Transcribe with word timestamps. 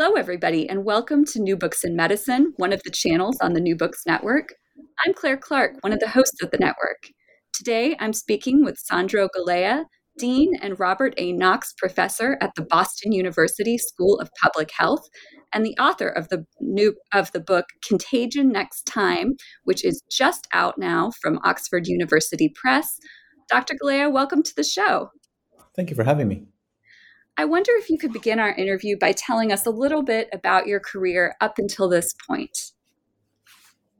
Hello, 0.00 0.12
everybody, 0.12 0.68
and 0.68 0.84
welcome 0.84 1.24
to 1.24 1.40
New 1.40 1.56
Books 1.56 1.82
in 1.82 1.96
Medicine, 1.96 2.52
one 2.56 2.72
of 2.72 2.80
the 2.84 2.90
channels 2.90 3.36
on 3.40 3.54
the 3.54 3.60
New 3.60 3.74
Books 3.74 4.04
Network. 4.06 4.54
I'm 5.04 5.12
Claire 5.12 5.36
Clark, 5.36 5.78
one 5.80 5.92
of 5.92 5.98
the 5.98 6.08
hosts 6.08 6.40
of 6.40 6.52
the 6.52 6.58
network. 6.58 7.08
Today, 7.52 7.96
I'm 7.98 8.12
speaking 8.12 8.64
with 8.64 8.78
Sandro 8.78 9.28
Galea, 9.36 9.86
Dean 10.16 10.52
and 10.62 10.78
Robert 10.78 11.14
A. 11.16 11.32
Knox 11.32 11.74
Professor 11.76 12.38
at 12.40 12.52
the 12.54 12.62
Boston 12.62 13.10
University 13.10 13.76
School 13.76 14.20
of 14.20 14.30
Public 14.40 14.70
Health, 14.70 15.02
and 15.52 15.66
the 15.66 15.76
author 15.80 16.08
of 16.08 16.28
the 16.28 16.44
new 16.60 16.94
of 17.12 17.32
the 17.32 17.40
book 17.40 17.64
Contagion 17.84 18.52
Next 18.52 18.86
Time, 18.86 19.34
which 19.64 19.84
is 19.84 20.00
just 20.08 20.46
out 20.52 20.78
now 20.78 21.10
from 21.20 21.40
Oxford 21.42 21.88
University 21.88 22.52
Press. 22.54 23.00
Dr. 23.48 23.74
Galea, 23.82 24.12
welcome 24.12 24.44
to 24.44 24.52
the 24.54 24.62
show. 24.62 25.10
Thank 25.74 25.90
you 25.90 25.96
for 25.96 26.04
having 26.04 26.28
me. 26.28 26.46
I 27.38 27.44
wonder 27.44 27.70
if 27.76 27.88
you 27.88 27.98
could 27.98 28.12
begin 28.12 28.40
our 28.40 28.52
interview 28.52 28.98
by 28.98 29.12
telling 29.12 29.52
us 29.52 29.64
a 29.64 29.70
little 29.70 30.02
bit 30.02 30.28
about 30.32 30.66
your 30.66 30.80
career 30.80 31.36
up 31.40 31.56
until 31.56 31.88
this 31.88 32.12
point. 32.26 32.72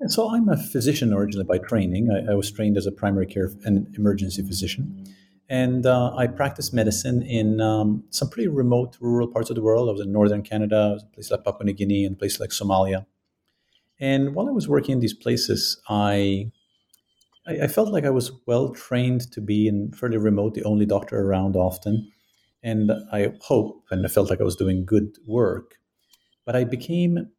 So, 0.08 0.34
I'm 0.34 0.48
a 0.48 0.56
physician 0.56 1.12
originally 1.12 1.44
by 1.44 1.58
training. 1.58 2.10
I, 2.10 2.32
I, 2.32 2.34
was 2.34 2.50
trained 2.50 2.76
as 2.76 2.86
a 2.86 2.92
primary 2.92 3.26
care 3.26 3.50
and 3.64 3.94
emergency 3.96 4.42
physician. 4.42 5.04
And 5.48 5.86
uh, 5.86 6.14
I 6.16 6.26
practiced 6.26 6.74
medicine 6.74 7.22
in 7.22 7.60
um, 7.60 8.04
some 8.10 8.28
pretty 8.28 8.48
remote 8.48 8.96
rural 9.00 9.28
parts 9.28 9.50
of 9.50 9.56
the 9.56 9.62
world. 9.62 9.88
I 9.88 9.92
was 9.92 10.00
in 10.00 10.12
northern 10.12 10.42
Canada, 10.42 10.90
was 10.94 11.04
a 11.04 11.06
place 11.06 11.30
like 11.30 11.44
Papua 11.44 11.64
New 11.64 11.72
Guinea, 11.72 12.04
and 12.04 12.16
a 12.16 12.18
place 12.18 12.38
like 12.40 12.50
Somalia. 12.50 13.06
And 14.00 14.34
while 14.34 14.48
I 14.48 14.52
was 14.52 14.68
working 14.68 14.94
in 14.94 15.00
these 15.00 15.14
places, 15.14 15.80
I, 15.88 16.50
I 17.46 17.66
felt 17.68 17.90
like 17.90 18.04
I 18.04 18.10
was 18.10 18.32
well 18.46 18.70
trained 18.70 19.32
to 19.32 19.40
be 19.40 19.68
in 19.68 19.92
fairly 19.92 20.18
remote, 20.18 20.54
the 20.54 20.64
only 20.64 20.86
doctor 20.86 21.20
around 21.20 21.56
often 21.56 22.12
and 22.62 22.92
I 23.12 23.32
hope 23.40 23.84
and 23.90 24.04
I 24.04 24.08
felt 24.08 24.30
like 24.30 24.40
I 24.40 24.44
was 24.44 24.56
doing 24.56 24.84
good 24.84 25.16
work, 25.26 25.76
but 26.44 26.56
I 26.56 26.64
became 26.64 27.30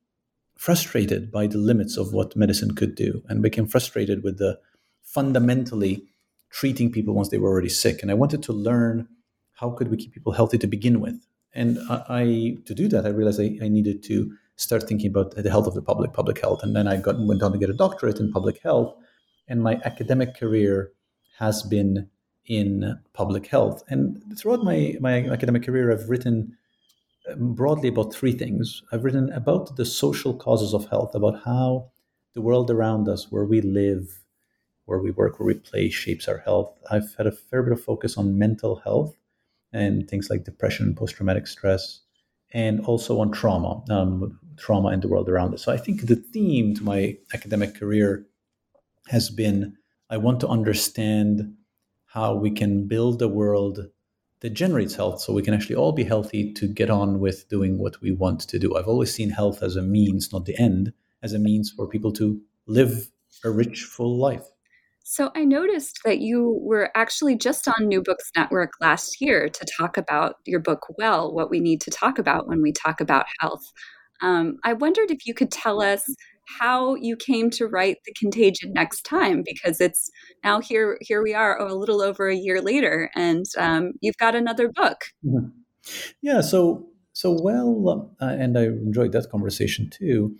frustrated 0.57 1.31
by 1.31 1.47
the 1.47 1.57
limits 1.57 1.97
of 1.97 2.13
what 2.13 2.35
medicine 2.35 2.75
could 2.75 2.95
do 2.95 3.23
and 3.29 3.41
became 3.41 3.67
frustrated 3.67 4.23
with 4.23 4.37
the 4.37 4.59
fundamentally 5.01 6.03
treating 6.49 6.91
people 6.91 7.13
once 7.13 7.29
they 7.29 7.37
were 7.37 7.49
already 7.49 7.69
sick. 7.69 8.01
And 8.01 8.11
I 8.11 8.15
wanted 8.15 8.43
to 8.43 8.53
learn 8.53 9.07
how 9.53 9.71
could 9.71 9.89
we 9.89 9.97
keep 9.97 10.13
people 10.13 10.33
healthy 10.33 10.57
to 10.57 10.67
begin 10.67 10.99
with. 10.99 11.25
And 11.53 11.79
I, 11.89 12.03
I 12.09 12.57
to 12.65 12.75
do 12.75 12.87
that, 12.89 13.05
I 13.05 13.09
realized 13.09 13.41
I, 13.41 13.57
I, 13.61 13.67
needed 13.67 14.03
to 14.03 14.31
start 14.55 14.83
thinking 14.87 15.09
about 15.09 15.35
the 15.35 15.49
health 15.49 15.67
of 15.67 15.73
the 15.73 15.81
public, 15.81 16.13
public 16.13 16.39
health. 16.39 16.61
And 16.61 16.75
then 16.75 16.87
I 16.87 16.97
got 16.97 17.19
went 17.19 17.41
on 17.41 17.51
to 17.53 17.57
get 17.57 17.69
a 17.69 17.73
doctorate 17.73 18.19
in 18.19 18.31
public 18.31 18.61
health. 18.61 18.95
And 19.47 19.63
my 19.63 19.79
academic 19.83 20.35
career 20.35 20.91
has 21.39 21.63
been 21.63 22.09
in 22.49 22.99
public 23.13 23.47
health. 23.47 23.83
And 23.87 24.21
throughout 24.37 24.63
my, 24.63 24.95
my 24.99 25.19
academic 25.29 25.63
career, 25.63 25.91
I've 25.91 26.09
written 26.09 26.57
um, 27.31 27.53
broadly 27.53 27.89
about 27.89 28.13
three 28.13 28.33
things. 28.33 28.81
I've 28.91 29.05
written 29.05 29.31
about 29.31 29.77
the 29.77 29.85
social 29.85 30.33
causes 30.33 30.73
of 30.73 30.89
health, 30.89 31.15
about 31.15 31.43
how 31.45 31.91
the 32.33 32.41
world 32.41 32.69
around 32.71 33.07
us, 33.07 33.31
where 33.31 33.45
we 33.45 33.61
live, 33.61 34.19
where 34.85 34.99
we 34.99 35.11
work, 35.11 35.39
where 35.39 35.47
we 35.47 35.53
play, 35.53 35.89
shapes 35.89 36.27
our 36.27 36.39
health. 36.39 36.75
I've 36.89 37.13
had 37.15 37.27
a 37.27 37.31
fair 37.31 37.61
bit 37.61 37.73
of 37.73 37.83
focus 37.83 38.17
on 38.17 38.39
mental 38.39 38.77
health 38.77 39.15
and 39.71 40.09
things 40.09 40.29
like 40.31 40.43
depression 40.43 40.87
and 40.87 40.97
post 40.97 41.15
traumatic 41.15 41.45
stress, 41.45 42.01
and 42.51 42.81
also 42.81 43.19
on 43.19 43.31
trauma, 43.31 43.83
um, 43.91 44.39
trauma 44.57 44.89
in 44.89 45.01
the 45.01 45.07
world 45.07 45.29
around 45.29 45.53
us. 45.53 45.61
So 45.61 45.71
I 45.71 45.77
think 45.77 46.07
the 46.07 46.15
theme 46.15 46.73
to 46.73 46.83
my 46.83 47.15
academic 47.35 47.75
career 47.75 48.25
has 49.09 49.29
been 49.29 49.77
I 50.09 50.17
want 50.17 50.39
to 50.39 50.47
understand 50.47 51.55
how 52.09 52.33
we 52.33 52.49
can 52.49 52.87
build 52.87 53.21
a 53.21 53.27
world 53.27 53.87
that 54.41 54.51
generates 54.51 54.95
health 54.95 55.21
so 55.21 55.33
we 55.33 55.43
can 55.43 55.53
actually 55.53 55.75
all 55.75 55.91
be 55.91 56.03
healthy 56.03 56.53
to 56.53 56.67
get 56.67 56.89
on 56.89 57.19
with 57.19 57.47
doing 57.49 57.77
what 57.77 58.01
we 58.01 58.11
want 58.11 58.39
to 58.41 58.57
do. 58.57 58.75
I've 58.75 58.87
always 58.87 59.13
seen 59.13 59.29
health 59.29 59.61
as 59.61 59.75
a 59.75 59.81
means, 59.81 60.31
not 60.33 60.45
the 60.45 60.57
end, 60.59 60.93
as 61.21 61.33
a 61.33 61.39
means 61.39 61.71
for 61.71 61.87
people 61.87 62.11
to 62.13 62.41
live 62.65 63.11
a 63.43 63.51
rich, 63.51 63.83
full 63.83 64.17
life. 64.17 64.45
So 65.03 65.31
I 65.35 65.43
noticed 65.43 65.99
that 66.05 66.19
you 66.19 66.59
were 66.61 66.91
actually 66.95 67.35
just 67.35 67.67
on 67.67 67.87
New 67.87 68.01
Books 68.01 68.31
Network 68.35 68.71
last 68.79 69.21
year 69.21 69.49
to 69.49 69.67
talk 69.77 69.97
about 69.97 70.35
your 70.45 70.59
book, 70.59 70.85
Well, 70.97 71.33
what 71.33 71.49
we 71.49 71.59
need 71.59 71.81
to 71.81 71.91
talk 71.91 72.17
about 72.17 72.47
when 72.47 72.61
we 72.61 72.71
talk 72.71 73.01
about 73.01 73.25
health. 73.39 73.63
Um, 74.21 74.57
I 74.63 74.73
wondered 74.73 75.11
if 75.11 75.25
you 75.25 75.33
could 75.33 75.51
tell 75.51 75.81
us 75.81 76.03
how 76.59 76.95
you 76.95 77.15
came 77.15 77.49
to 77.51 77.67
write 77.67 77.97
the 78.05 78.13
contagion 78.13 78.73
next 78.73 79.03
time 79.03 79.43
because 79.45 79.79
it's 79.79 80.09
now 80.43 80.59
here 80.59 80.97
here 81.01 81.21
we 81.21 81.33
are 81.33 81.57
a 81.59 81.73
little 81.73 82.01
over 82.01 82.27
a 82.27 82.35
year 82.35 82.61
later 82.61 83.11
and 83.15 83.45
um, 83.57 83.93
you've 84.01 84.17
got 84.17 84.35
another 84.35 84.69
book 84.69 85.05
mm-hmm. 85.25 85.47
yeah 86.21 86.41
so 86.41 86.87
so 87.13 87.31
well 87.31 88.15
uh, 88.21 88.25
and 88.25 88.57
i 88.57 88.63
enjoyed 88.63 89.11
that 89.11 89.29
conversation 89.29 89.89
too 89.89 90.35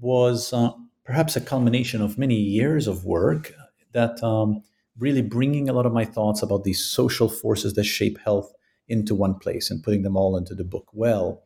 was 0.00 0.52
uh, 0.52 0.72
perhaps 1.04 1.36
a 1.36 1.40
culmination 1.40 2.02
of 2.02 2.18
many 2.18 2.36
years 2.36 2.86
of 2.86 3.04
work 3.04 3.52
that 3.92 4.22
um, 4.22 4.62
really 4.98 5.22
bringing 5.22 5.68
a 5.68 5.72
lot 5.72 5.86
of 5.86 5.92
my 5.92 6.04
thoughts 6.04 6.42
about 6.42 6.64
these 6.64 6.84
social 6.84 7.28
forces 7.28 7.74
that 7.74 7.84
shape 7.84 8.18
health 8.24 8.52
into 8.88 9.14
one 9.14 9.34
place 9.34 9.70
and 9.70 9.82
putting 9.82 10.02
them 10.02 10.16
all 10.16 10.36
into 10.36 10.54
the 10.54 10.64
book 10.64 10.88
well 10.92 11.42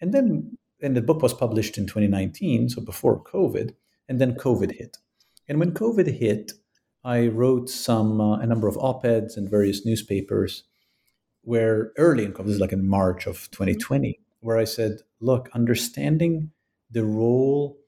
and 0.00 0.14
then 0.14 0.56
and 0.82 0.96
the 0.96 1.02
book 1.02 1.22
was 1.22 1.34
published 1.34 1.78
in 1.78 1.86
2019, 1.86 2.70
so 2.70 2.80
before 2.80 3.22
COVID, 3.22 3.74
and 4.08 4.20
then 4.20 4.34
COVID 4.34 4.72
hit. 4.72 4.98
And 5.48 5.58
when 5.58 5.72
COVID 5.72 6.18
hit, 6.18 6.52
I 7.04 7.28
wrote 7.28 7.70
some 7.70 8.20
uh, 8.20 8.38
a 8.38 8.46
number 8.46 8.68
of 8.68 8.76
op-eds 8.76 9.36
in 9.36 9.48
various 9.48 9.86
newspapers 9.86 10.64
where 11.42 11.92
early 11.96 12.24
in 12.24 12.32
COVID, 12.32 12.46
this 12.46 12.54
is 12.54 12.60
like 12.60 12.72
in 12.72 12.86
March 12.86 13.26
of 13.26 13.50
2020, 13.50 14.20
where 14.40 14.58
I 14.58 14.64
said, 14.64 15.00
look, 15.20 15.48
understanding 15.54 16.50
the 16.90 17.04
role 17.04 17.78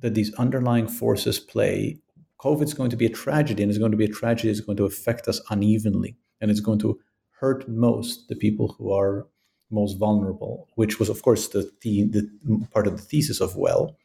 that 0.00 0.14
these 0.14 0.34
underlying 0.34 0.88
forces 0.88 1.38
play, 1.38 1.98
COVID 2.40 2.64
is 2.64 2.74
going 2.74 2.90
to 2.90 2.96
be 2.96 3.06
a 3.06 3.10
tragedy, 3.10 3.62
and 3.62 3.70
it's 3.70 3.78
going 3.78 3.92
to 3.92 3.96
be 3.96 4.04
a 4.04 4.08
tragedy 4.08 4.50
it's 4.50 4.60
going 4.60 4.76
to 4.76 4.84
affect 4.84 5.28
us 5.28 5.40
unevenly, 5.50 6.16
and 6.40 6.50
it's 6.50 6.60
going 6.60 6.78
to 6.80 6.98
hurt 7.40 7.68
most 7.68 8.28
the 8.28 8.36
people 8.36 8.74
who 8.78 8.92
are 8.92 9.26
most 9.70 9.98
vulnerable, 9.98 10.68
which 10.74 10.98
was, 10.98 11.08
of 11.08 11.22
course, 11.22 11.48
the, 11.48 11.70
the, 11.82 12.04
the 12.04 12.66
part 12.72 12.86
of 12.86 12.96
the 12.96 13.02
thesis 13.02 13.40
of 13.40 13.56
Well. 13.56 13.96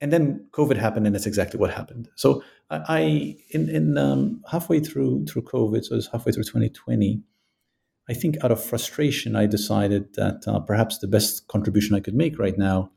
and 0.00 0.12
then 0.12 0.46
COVID 0.52 0.76
happened, 0.76 1.06
and 1.06 1.14
that's 1.14 1.26
exactly 1.26 1.58
what 1.58 1.70
happened. 1.72 2.08
So 2.14 2.42
I, 2.70 3.36
in 3.50 3.68
in 3.68 3.98
um, 3.98 4.42
halfway 4.50 4.80
through 4.80 5.26
through 5.26 5.42
COVID, 5.42 5.84
so 5.84 5.96
it's 5.96 6.08
halfway 6.08 6.32
through 6.32 6.44
2020. 6.44 7.22
I 8.10 8.14
think 8.14 8.42
out 8.42 8.50
of 8.50 8.62
frustration, 8.62 9.36
I 9.36 9.46
decided 9.46 10.14
that 10.14 10.44
uh, 10.46 10.60
perhaps 10.60 10.98
the 10.98 11.06
best 11.06 11.46
contribution 11.46 11.94
I 11.94 12.00
could 12.00 12.14
make 12.14 12.38
right 12.38 12.56
now 12.56 12.90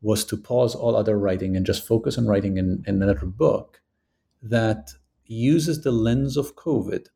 was 0.00 0.24
to 0.24 0.36
pause 0.36 0.74
all 0.74 0.96
other 0.96 1.18
writing 1.18 1.54
and 1.56 1.66
just 1.66 1.86
focus 1.86 2.16
on 2.18 2.26
writing 2.26 2.56
in, 2.56 2.82
in 2.86 3.02
another 3.02 3.26
book 3.26 3.82
that 4.42 4.94
uses 5.26 5.82
the 5.82 5.92
lens 5.92 6.36
of 6.36 6.56
COVID 6.56 7.06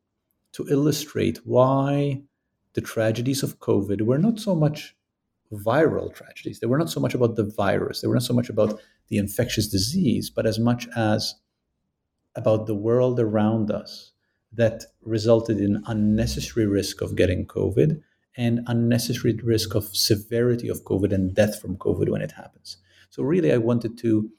to 0.53 0.67
illustrate 0.69 1.39
why 1.43 2.21
the 2.77 2.81
tragedies 2.81 3.41
of 3.41 3.57
COVID 3.57 4.03
were 4.03 4.19
not 4.19 4.39
so 4.39 4.53
much 4.53 4.95
viral 5.51 6.13
tragedies. 6.13 6.59
They 6.59 6.67
were 6.67 6.77
not 6.77 6.91
so 6.91 6.99
much 6.99 7.15
about 7.15 7.35
the 7.35 7.51
virus. 7.57 8.01
They 8.01 8.07
were 8.07 8.13
not 8.13 8.29
so 8.29 8.35
much 8.35 8.49
about 8.49 8.79
the 9.07 9.17
infectious 9.17 9.67
disease, 9.67 10.29
but 10.29 10.45
as 10.45 10.59
much 10.59 10.87
as 10.95 11.33
about 12.35 12.67
the 12.67 12.75
world 12.75 13.19
around 13.19 13.71
us 13.71 14.11
that 14.51 14.83
resulted 15.01 15.59
in 15.59 15.83
unnecessary 15.87 16.67
risk 16.67 17.01
of 17.01 17.15
getting 17.15 17.47
COVID 17.47 17.99
and 18.35 18.59
unnecessary 18.67 19.33
risk 19.43 19.73
of 19.73 19.85
severity 19.85 20.69
of 20.69 20.83
COVID 20.83 21.11
and 21.11 21.33
death 21.33 21.59
from 21.59 21.77
COVID 21.77 22.09
when 22.09 22.21
it 22.21 22.33
happens. 22.33 22.77
So 23.09 23.23
really, 23.23 23.51
I 23.51 23.57
wanted 23.57 23.97
to 24.03 24.29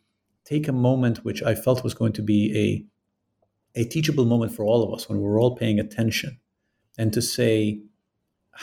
take 0.45 0.69
a 0.69 0.83
moment 0.89 1.25
which 1.25 1.43
I 1.43 1.57
felt 1.57 1.83
was 1.83 1.93
going 1.93 2.13
to 2.13 2.23
be 2.23 2.87
a, 3.75 3.81
a 3.81 3.85
teachable 3.85 4.27
moment 4.27 4.53
for 4.55 4.65
all 4.65 4.85
of 4.85 4.95
us 4.95 5.09
when 5.09 5.19
we're 5.19 5.41
all 5.41 5.57
paying 5.57 5.81
attention 5.81 6.39
and 6.97 7.13
to 7.13 7.21
say, 7.21 7.81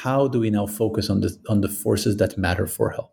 how 0.03 0.27
do 0.27 0.41
we 0.41 0.49
now 0.49 0.65
focus 0.65 1.09
on 1.09 1.21
the, 1.21 1.37
on 1.47 1.61
the 1.61 1.69
forces 1.69 2.17
that 2.17 2.37
matter 2.37 2.67
for 2.67 2.89
health? 2.89 3.11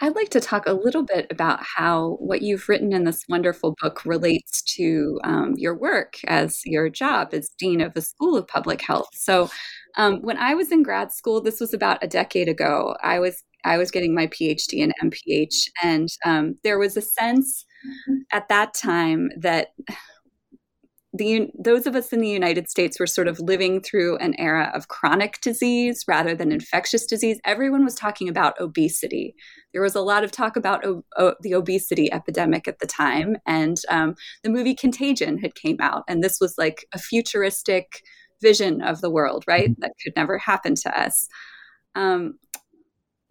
I'd 0.00 0.16
like 0.16 0.30
to 0.30 0.40
talk 0.40 0.66
a 0.66 0.72
little 0.72 1.04
bit 1.04 1.28
about 1.30 1.60
how 1.62 2.16
what 2.20 2.42
you've 2.42 2.68
written 2.68 2.92
in 2.92 3.04
this 3.04 3.22
wonderful 3.28 3.76
book 3.80 4.04
relates 4.04 4.62
to 4.74 5.20
um, 5.22 5.54
your 5.56 5.76
work 5.76 6.18
as 6.26 6.60
your 6.64 6.88
job 6.88 7.28
as 7.32 7.50
Dean 7.58 7.80
of 7.80 7.94
the 7.94 8.02
School 8.02 8.36
of 8.36 8.48
Public 8.48 8.80
Health. 8.80 9.08
So, 9.12 9.48
um, 9.96 10.22
when 10.22 10.38
I 10.38 10.54
was 10.54 10.72
in 10.72 10.82
grad 10.82 11.12
school, 11.12 11.40
this 11.40 11.60
was 11.60 11.72
about 11.72 12.02
a 12.02 12.08
decade 12.08 12.48
ago, 12.48 12.96
I 13.02 13.18
was 13.20 13.42
I 13.64 13.76
was 13.78 13.90
getting 13.90 14.14
my 14.14 14.26
PhD 14.28 14.82
and 14.82 15.12
MPH, 15.12 15.68
and 15.82 16.08
um, 16.24 16.56
there 16.62 16.78
was 16.78 16.96
a 16.96 17.02
sense 17.02 17.64
at 18.32 18.48
that 18.48 18.74
time 18.74 19.30
that 19.36 19.68
the 21.14 21.48
those 21.58 21.86
of 21.86 21.96
us 21.96 22.12
in 22.12 22.20
the 22.20 22.28
United 22.28 22.68
States 22.68 23.00
were 23.00 23.06
sort 23.06 23.28
of 23.28 23.40
living 23.40 23.80
through 23.80 24.18
an 24.18 24.34
era 24.38 24.70
of 24.74 24.88
chronic 24.88 25.40
disease 25.40 26.04
rather 26.06 26.34
than 26.34 26.52
infectious 26.52 27.06
disease. 27.06 27.40
Everyone 27.46 27.82
was 27.82 27.94
talking 27.94 28.28
about 28.28 28.60
obesity. 28.60 29.34
There 29.72 29.80
was 29.80 29.94
a 29.94 30.02
lot 30.02 30.22
of 30.22 30.30
talk 30.30 30.56
about 30.56 30.84
o- 30.84 31.04
o- 31.16 31.34
the 31.40 31.54
obesity 31.54 32.12
epidemic 32.12 32.68
at 32.68 32.80
the 32.80 32.86
time, 32.86 33.36
and 33.46 33.78
um, 33.88 34.16
the 34.42 34.50
movie 34.50 34.74
Contagion 34.74 35.38
had 35.38 35.54
came 35.54 35.78
out, 35.80 36.04
and 36.08 36.22
this 36.22 36.38
was 36.40 36.56
like 36.58 36.84
a 36.92 36.98
futuristic 36.98 38.02
vision 38.42 38.82
of 38.82 39.00
the 39.00 39.10
world, 39.10 39.44
right? 39.48 39.70
Mm-hmm. 39.70 39.80
That 39.80 39.94
could 40.04 40.12
never 40.14 40.36
happen 40.36 40.74
to 40.74 41.00
us. 41.00 41.26
Um, 41.94 42.38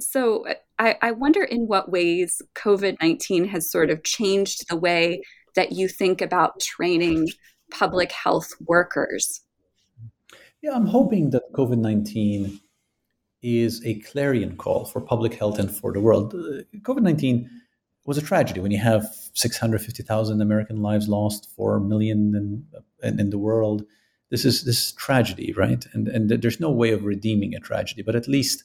so 0.02 0.46
I, 0.80 0.96
I 1.02 1.12
wonder 1.12 1.44
in 1.44 1.68
what 1.68 1.92
ways 1.92 2.42
COVID 2.56 2.98
nineteen 3.02 3.46
has 3.46 3.70
sort 3.70 3.92
of 3.92 4.04
changed 4.04 4.68
the 4.68 4.78
way 4.78 5.22
that 5.56 5.74
you 5.74 5.88
think 5.88 6.22
about 6.22 6.60
training 6.60 7.28
public 7.72 8.12
health 8.12 8.54
workers? 8.66 9.42
Yeah, 10.62 10.72
I'm 10.74 10.88
hoping 10.88 11.30
that 11.32 11.52
COVID 11.54 11.78
19 11.78 12.60
is 13.42 13.86
a 13.86 14.00
clarion 14.00 14.58
call 14.58 14.86
for 14.86 15.00
public 15.00 15.36
health 15.36 15.60
and 15.60 15.72
for 15.72 15.94
the 15.94 16.02
world. 16.02 16.34
Uh, 16.34 16.64
COVID 16.80 17.02
19 17.02 17.50
was 18.06 18.18
a 18.18 18.22
tragedy 18.22 18.60
when 18.60 18.72
you 18.72 18.80
have 18.80 19.06
650,000 19.34 20.42
American 20.42 20.82
lives 20.82 21.08
lost, 21.08 21.50
4 21.56 21.80
million 21.82 22.34
in, 22.36 22.66
in, 23.04 23.20
in, 23.20 23.30
the 23.30 23.38
world. 23.38 23.86
This 24.32 24.46
is 24.46 24.64
this 24.64 24.88
is 24.88 24.92
tragedy, 24.94 25.54
right? 25.54 25.86
And, 25.94 26.08
and 26.08 26.30
there's 26.30 26.60
no 26.60 26.72
way 26.72 26.92
of 26.92 27.04
redeeming 27.04 27.54
a 27.54 27.60
tragedy, 27.60 28.02
but 28.02 28.16
at 28.16 28.28
least 28.28 28.64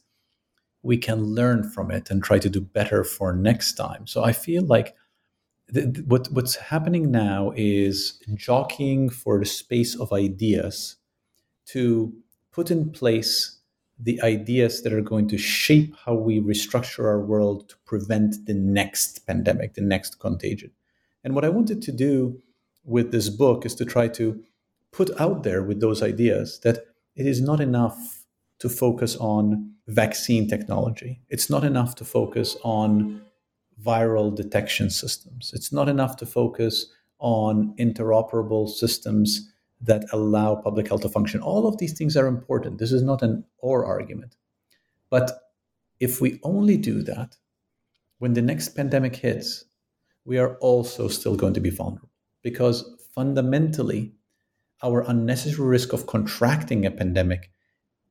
we 0.82 0.96
can 0.96 1.22
learn 1.22 1.69
from 1.69 1.90
it 1.90 2.10
and 2.10 2.22
try 2.22 2.38
to 2.38 2.48
do 2.48 2.60
better 2.60 3.05
for 3.05 3.32
next 3.32 3.75
time. 3.75 4.06
So 4.06 4.25
I 4.25 4.32
feel 4.32 4.64
like 4.64 4.94
what 6.06 6.28
what's 6.32 6.56
happening 6.56 7.10
now 7.10 7.52
is 7.56 8.20
jockeying 8.34 9.08
for 9.08 9.38
the 9.38 9.46
space 9.46 9.98
of 9.98 10.12
ideas 10.12 10.96
to 11.66 12.12
put 12.50 12.70
in 12.70 12.90
place 12.90 13.58
the 13.98 14.20
ideas 14.22 14.82
that 14.82 14.92
are 14.92 15.00
going 15.00 15.28
to 15.28 15.38
shape 15.38 15.94
how 16.04 16.14
we 16.14 16.40
restructure 16.40 17.04
our 17.04 17.20
world 17.20 17.69
to 17.69 17.76
prevent 17.86 18.46
the 18.46 18.54
next 18.54 19.26
pandemic, 19.26 19.74
the 19.74 19.80
next 19.80 20.19
contagion. 20.19 20.72
And 21.22 21.34
what 21.34 21.44
I 21.44 21.50
wanted 21.50 21.80
to 21.82 21.92
do 21.92 22.42
with 22.84 23.12
this 23.12 23.28
book 23.28 23.64
is 23.64 23.74
to 23.76 23.84
try 23.84 24.08
to 24.08 24.42
put 24.90 25.08
out 25.20 25.44
there 25.44 25.62
with 25.62 25.80
those 25.80 26.02
ideas 26.02 26.58
that 26.64 26.86
it 27.14 27.26
is 27.26 27.40
not 27.40 27.60
enough 27.60 28.26
to 28.58 28.69
focus 28.69 29.16
on 29.16 29.72
vaccine 29.86 30.48
technology. 30.48 31.20
It's 31.28 31.48
not 31.48 31.64
enough 31.64 31.94
to 31.96 32.04
focus 32.04 32.56
on 32.64 33.22
viral 33.84 34.34
detection 34.34 34.90
systems. 34.90 35.52
It's 35.55 35.73
not 35.73 35.88
enough 35.88 36.17
to 36.19 36.26
focus 36.26 36.87
on 37.19 37.75
interoperable 37.79 38.69
systems 38.69 39.52
that 39.81 40.05
allow 40.12 40.55
public 40.55 40.88
health 40.88 41.02
to 41.02 41.08
function. 41.08 41.40
All 41.40 41.67
of 41.67 41.79
these 41.79 41.96
things 41.96 42.17
are 42.17 42.26
important. 42.26 42.79
This 42.79 42.93
is 42.93 43.02
not 43.02 43.23
an 43.23 43.44
or 43.58 43.84
argument. 43.84 44.37
But 45.11 45.31
if 46.00 46.20
we 46.20 46.40
only 46.43 46.76
do 46.76 47.02
that, 47.02 47.37
when 48.19 48.34
the 48.34 48.43
next 48.43 48.70
pandemic 48.70 49.17
hits, 49.17 49.64
we 50.25 50.38
are 50.38 50.56
also 50.58 51.08
still 51.08 51.37
going 51.37 51.55
to 51.55 51.61
be 51.61 51.70
vulnerable 51.70 52.11
because 52.43 52.84
fundamentally, 53.14 54.12
our 54.82 55.02
unnecessary 55.08 55.67
risk 55.67 55.93
of 55.93 56.06
contracting 56.06 56.87
a 56.87 56.90
pandemic 56.90 57.50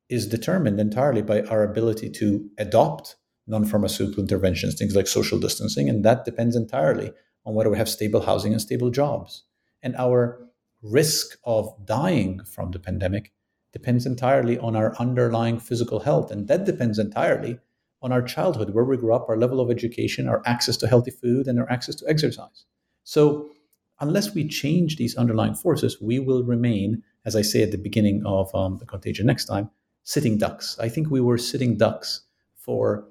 is 0.10 0.28
determined 0.28 0.80
entirely 0.80 1.22
by 1.22 1.42
our 1.44 1.64
ability 1.64 2.10
to 2.10 2.50
adopt 2.58 3.16
non 3.52 3.66
pharmaceutical 3.66 4.24
interventions, 4.24 4.76
things 4.76 4.96
like 4.96 5.08
social 5.08 5.38
distancing. 5.38 5.90
And 5.90 6.04
that 6.06 6.26
depends 6.26 6.56
entirely 6.56 7.12
on 7.46 7.54
whether 7.54 7.70
we 7.70 7.78
have 7.78 7.90
stable 7.90 8.22
housing 8.22 8.54
and 8.54 8.62
stable 8.62 8.90
jobs. 8.90 9.44
And 9.84 9.96
our 9.98 10.48
risk 10.82 11.38
of 11.44 11.70
dying 11.86 12.42
from 12.46 12.72
the 12.72 12.80
pandemic 12.80 13.34
depends 13.74 14.06
entirely 14.06 14.58
on 14.58 14.76
our 14.76 14.96
underlying 14.98 15.60
physical 15.60 16.00
health. 16.00 16.32
And 16.32 16.48
that 16.48 16.66
depends 16.66 16.98
entirely 16.98 17.60
on 18.02 18.12
our 18.12 18.22
childhood, 18.22 18.74
where 18.74 18.86
we 18.86 18.98
grew 18.98 19.14
up, 19.14 19.30
our 19.30 19.38
level 19.38 19.60
of 19.60 19.70
education, 19.70 20.28
our 20.28 20.42
access 20.46 20.78
to 20.78 20.88
healthy 20.88 21.12
food, 21.12 21.48
and 21.48 21.60
our 21.60 21.70
access 21.70 21.96
to 21.96 22.10
exercise. 22.10 22.66
So, 23.04 23.52
unless 24.00 24.34
we 24.34 24.48
change 24.48 24.96
these 24.96 25.16
underlying 25.16 25.54
forces, 25.54 26.02
we 26.02 26.18
will 26.18 26.44
remain, 26.44 27.04
as 27.26 27.36
I 27.36 27.44
say 27.44 27.62
at 27.62 27.72
the 27.72 27.78
beginning 27.78 28.24
of 28.26 28.54
um, 28.56 28.78
the 28.78 28.86
contagion 28.86 29.28
next 29.28 29.46
time, 29.46 29.70
sitting 30.04 30.40
ducks. 30.40 30.78
I 30.80 30.90
think 30.90 31.12
we 31.12 31.22
were 31.22 31.38
sitting 31.38 31.78
ducks 31.78 32.24
for 32.56 33.06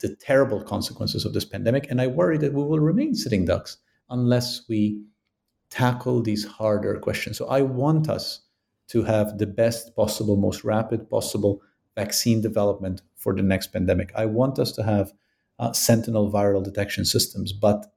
the 0.00 0.14
terrible 0.16 0.62
consequences 0.62 1.24
of 1.24 1.32
this 1.32 1.44
pandemic. 1.44 1.90
And 1.90 2.00
I 2.00 2.06
worry 2.06 2.38
that 2.38 2.52
we 2.52 2.62
will 2.62 2.80
remain 2.80 3.14
sitting 3.14 3.44
ducks 3.44 3.76
unless 4.08 4.62
we 4.68 5.02
tackle 5.70 6.22
these 6.22 6.44
harder 6.44 6.98
questions. 6.98 7.38
So 7.38 7.46
I 7.46 7.62
want 7.62 8.08
us 8.08 8.40
to 8.88 9.04
have 9.04 9.38
the 9.38 9.46
best 9.46 9.94
possible, 9.94 10.36
most 10.36 10.64
rapid 10.64 11.08
possible 11.08 11.62
vaccine 11.96 12.40
development 12.40 13.02
for 13.14 13.34
the 13.34 13.42
next 13.42 13.68
pandemic. 13.68 14.12
I 14.16 14.26
want 14.26 14.58
us 14.58 14.72
to 14.72 14.82
have 14.82 15.12
uh, 15.58 15.72
sentinel 15.72 16.32
viral 16.32 16.64
detection 16.64 17.04
systems, 17.04 17.52
but 17.52 17.92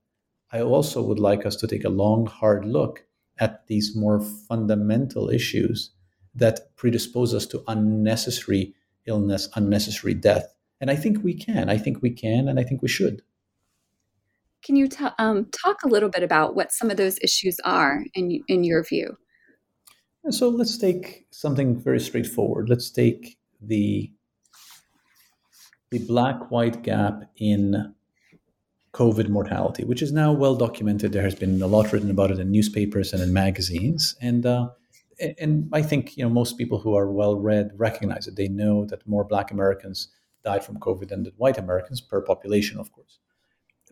I 0.51 0.61
also 0.61 1.01
would 1.01 1.19
like 1.19 1.45
us 1.45 1.55
to 1.57 1.67
take 1.67 1.83
a 1.83 1.89
long, 1.89 2.27
hard 2.27 2.65
look 2.65 3.05
at 3.39 3.65
these 3.67 3.95
more 3.95 4.21
fundamental 4.21 5.29
issues 5.29 5.91
that 6.35 6.75
predispose 6.75 7.33
us 7.33 7.45
to 7.47 7.63
unnecessary 7.67 8.75
illness, 9.05 9.49
unnecessary 9.55 10.13
death, 10.13 10.53
and 10.83 10.91
I 10.91 10.97
think 10.97 11.23
we 11.23 11.33
can. 11.33 11.69
I 11.69 11.77
think 11.77 12.01
we 12.01 12.09
can, 12.09 12.49
and 12.49 12.59
I 12.59 12.63
think 12.63 12.81
we 12.81 12.89
should. 12.89 13.21
Can 14.65 14.75
you 14.75 14.89
t- 14.89 15.15
um, 15.17 15.45
talk 15.45 15.81
a 15.81 15.87
little 15.87 16.09
bit 16.09 16.23
about 16.23 16.55
what 16.55 16.73
some 16.73 16.91
of 16.91 16.97
those 16.97 17.17
issues 17.21 17.57
are 17.63 18.03
in 18.13 18.43
in 18.49 18.65
your 18.65 18.83
view? 18.83 19.17
So 20.29 20.49
let's 20.49 20.77
take 20.77 21.25
something 21.31 21.79
very 21.79 22.01
straightforward. 22.01 22.67
Let's 22.67 22.91
take 22.91 23.37
the 23.61 24.11
the 25.89 25.99
black-white 25.99 26.83
gap 26.83 27.31
in 27.37 27.95
COVID 28.91 29.29
mortality, 29.29 29.85
which 29.85 30.01
is 30.01 30.11
now 30.11 30.33
well 30.33 30.55
documented. 30.55 31.13
There 31.13 31.23
has 31.23 31.35
been 31.35 31.61
a 31.61 31.67
lot 31.67 31.93
written 31.93 32.11
about 32.11 32.31
it 32.31 32.39
in 32.39 32.51
newspapers 32.51 33.13
and 33.13 33.23
in 33.23 33.31
magazines, 33.31 34.17
and 34.19 34.45
uh, 34.45 34.71
and 35.39 35.69
I 35.71 35.81
think 35.81 36.17
you 36.17 36.25
know 36.25 36.29
most 36.29 36.57
people 36.57 36.79
who 36.79 36.93
are 36.93 37.09
well 37.09 37.37
read 37.37 37.71
recognize 37.77 38.27
it. 38.27 38.35
They 38.35 38.49
know 38.49 38.83
that 38.87 39.07
more 39.07 39.23
Black 39.23 39.49
Americans 39.49 40.09
died 40.43 40.63
from 40.63 40.79
COVID 40.79 41.09
than 41.09 41.23
the 41.23 41.33
white 41.37 41.57
Americans 41.57 42.01
per 42.01 42.21
population, 42.21 42.79
of 42.79 42.91
course. 42.91 43.19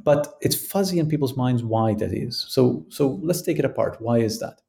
But 0.04 0.36
it's 0.42 0.56
fuzzy 0.56 1.00
in 1.00 1.08
people's 1.08 1.38
minds 1.38 1.64
why 1.64 1.94
that 1.96 2.14
is. 2.14 2.46
So, 2.50 2.86
so 2.90 3.20
let's 3.22 3.42
take 3.42 3.60
it 3.60 3.66
apart. 3.66 3.98
Why 4.00 4.20
is 4.20 4.40
that? 4.40 4.62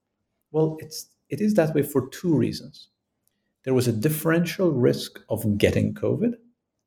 Well, 0.50 0.76
it's 0.80 1.08
it 1.28 1.40
is 1.40 1.54
that 1.54 1.74
way 1.74 1.82
for 1.82 2.08
two 2.08 2.36
reasons. 2.36 2.88
There 3.64 3.74
was 3.74 3.88
a 3.88 3.92
differential 3.92 4.70
risk 4.70 5.20
of 5.30 5.56
getting 5.56 5.94
COVID, 5.94 6.34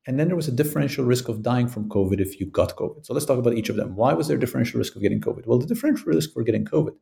And 0.08 0.20
then 0.20 0.28
there 0.28 0.36
was 0.36 0.48
a 0.48 0.52
differential 0.52 1.04
risk 1.04 1.30
of 1.30 1.42
dying 1.42 1.68
from 1.68 1.90
COVID 1.90 2.20
if 2.22 2.40
you 2.40 2.46
got 2.46 2.76
COVID. 2.76 3.06
So 3.06 3.14
let's 3.14 3.26
talk 3.26 3.40
about 3.40 3.56
each 3.56 3.70
of 3.70 3.76
them. 3.76 3.96
Why 3.96 4.14
was 4.14 4.28
there 4.28 4.38
a 4.38 4.40
differential 4.40 4.78
risk 4.78 4.96
of 4.96 5.02
getting 5.02 5.20
COVID? 5.20 5.48
Well, 5.48 5.58
the 5.58 5.66
differential 5.66 6.08
risk 6.08 6.34
for 6.34 6.44
getting 6.44 6.66
COVID 6.66 6.96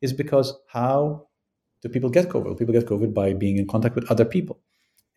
is 0.00 0.12
because 0.12 0.52
how 0.68 1.28
do 1.82 1.88
people 1.88 2.10
get 2.10 2.28
COVID? 2.28 2.58
People 2.58 2.74
get 2.74 2.86
COVID 2.86 3.14
by 3.14 3.32
being 3.32 3.58
in 3.58 3.68
contact 3.68 3.94
with 3.94 4.10
other 4.10 4.24
people. 4.24 4.60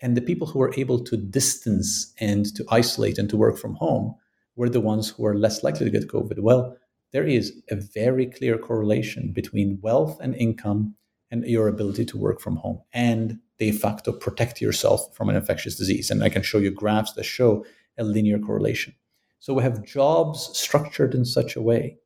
And 0.01 0.15
the 0.15 0.21
people 0.21 0.47
who 0.47 0.59
were 0.59 0.73
able 0.77 1.03
to 1.03 1.17
distance 1.17 2.13
and 2.19 2.53
to 2.55 2.65
isolate 2.69 3.17
and 3.17 3.29
to 3.29 3.37
work 3.37 3.57
from 3.57 3.75
home 3.75 4.15
were 4.55 4.69
the 4.69 4.81
ones 4.81 5.09
who 5.09 5.25
are 5.25 5.35
less 5.35 5.63
likely 5.63 5.85
to 5.85 5.91
get 5.91 6.09
COVID. 6.09 6.39
Well, 6.39 6.77
there 7.11 7.25
is 7.25 7.53
a 7.69 7.75
very 7.75 8.25
clear 8.25 8.57
correlation 8.57 9.31
between 9.31 9.79
wealth 9.81 10.19
and 10.19 10.35
income 10.35 10.95
and 11.31 11.45
your 11.45 11.67
ability 11.67 12.05
to 12.05 12.17
work 12.17 12.41
from 12.41 12.57
home 12.57 12.81
and 12.93 13.39
de 13.57 13.71
facto 13.71 14.11
protect 14.11 14.61
yourself 14.61 15.15
from 15.15 15.29
an 15.29 15.35
infectious 15.35 15.75
disease. 15.75 16.11
And 16.11 16.23
I 16.23 16.29
can 16.29 16.41
show 16.41 16.57
you 16.57 16.71
graphs 16.71 17.13
that 17.13 17.23
show 17.23 17.65
a 17.97 18.03
linear 18.03 18.37
correlation. 18.39 18.93
So 19.39 19.53
we 19.53 19.63
have 19.63 19.85
jobs 19.85 20.49
structured 20.57 21.13
in 21.15 21.23
such 21.23 21.55
a 21.55 21.61
way 21.61 21.97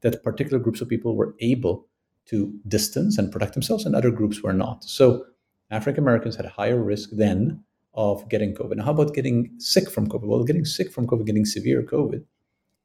that 0.00 0.22
particular 0.22 0.58
groups 0.58 0.80
of 0.80 0.88
people 0.88 1.16
were 1.16 1.34
able 1.40 1.88
to 2.26 2.58
distance 2.66 3.18
and 3.18 3.30
protect 3.30 3.52
themselves, 3.52 3.84
and 3.84 3.94
other 3.94 4.10
groups 4.10 4.42
were 4.42 4.52
not. 4.52 4.84
So 4.84 5.26
African 5.74 6.04
Americans 6.04 6.36
had 6.36 6.46
a 6.46 6.50
higher 6.60 6.80
risk 6.80 7.10
then 7.12 7.64
of 7.94 8.28
getting 8.28 8.54
COVID. 8.54 8.76
Now, 8.76 8.84
how 8.84 8.90
about 8.92 9.14
getting 9.14 9.50
sick 9.58 9.90
from 9.90 10.08
COVID? 10.08 10.26
Well, 10.26 10.44
getting 10.44 10.64
sick 10.64 10.92
from 10.92 11.06
COVID, 11.06 11.26
getting 11.26 11.44
severe 11.44 11.82
COVID, 11.82 12.24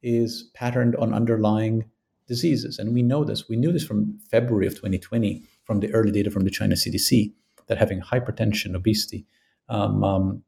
is 0.02 0.50
patterned 0.54 0.96
on 0.96 1.14
underlying 1.14 1.84
diseases. 2.26 2.78
And 2.78 2.92
we 2.94 3.02
know 3.02 3.24
this. 3.24 3.48
We 3.48 3.56
knew 3.56 3.72
this 3.72 3.84
from 3.84 4.18
February 4.30 4.66
of 4.66 4.74
2020 4.74 5.42
from 5.64 5.80
the 5.80 5.92
early 5.92 6.10
data 6.10 6.30
from 6.30 6.44
the 6.44 6.50
China 6.50 6.74
CDC 6.74 7.32
that 7.66 7.78
having 7.78 8.00
hypertension, 8.00 8.74
obesity, 8.74 9.26
um, 9.68 10.02
um, 10.02 10.42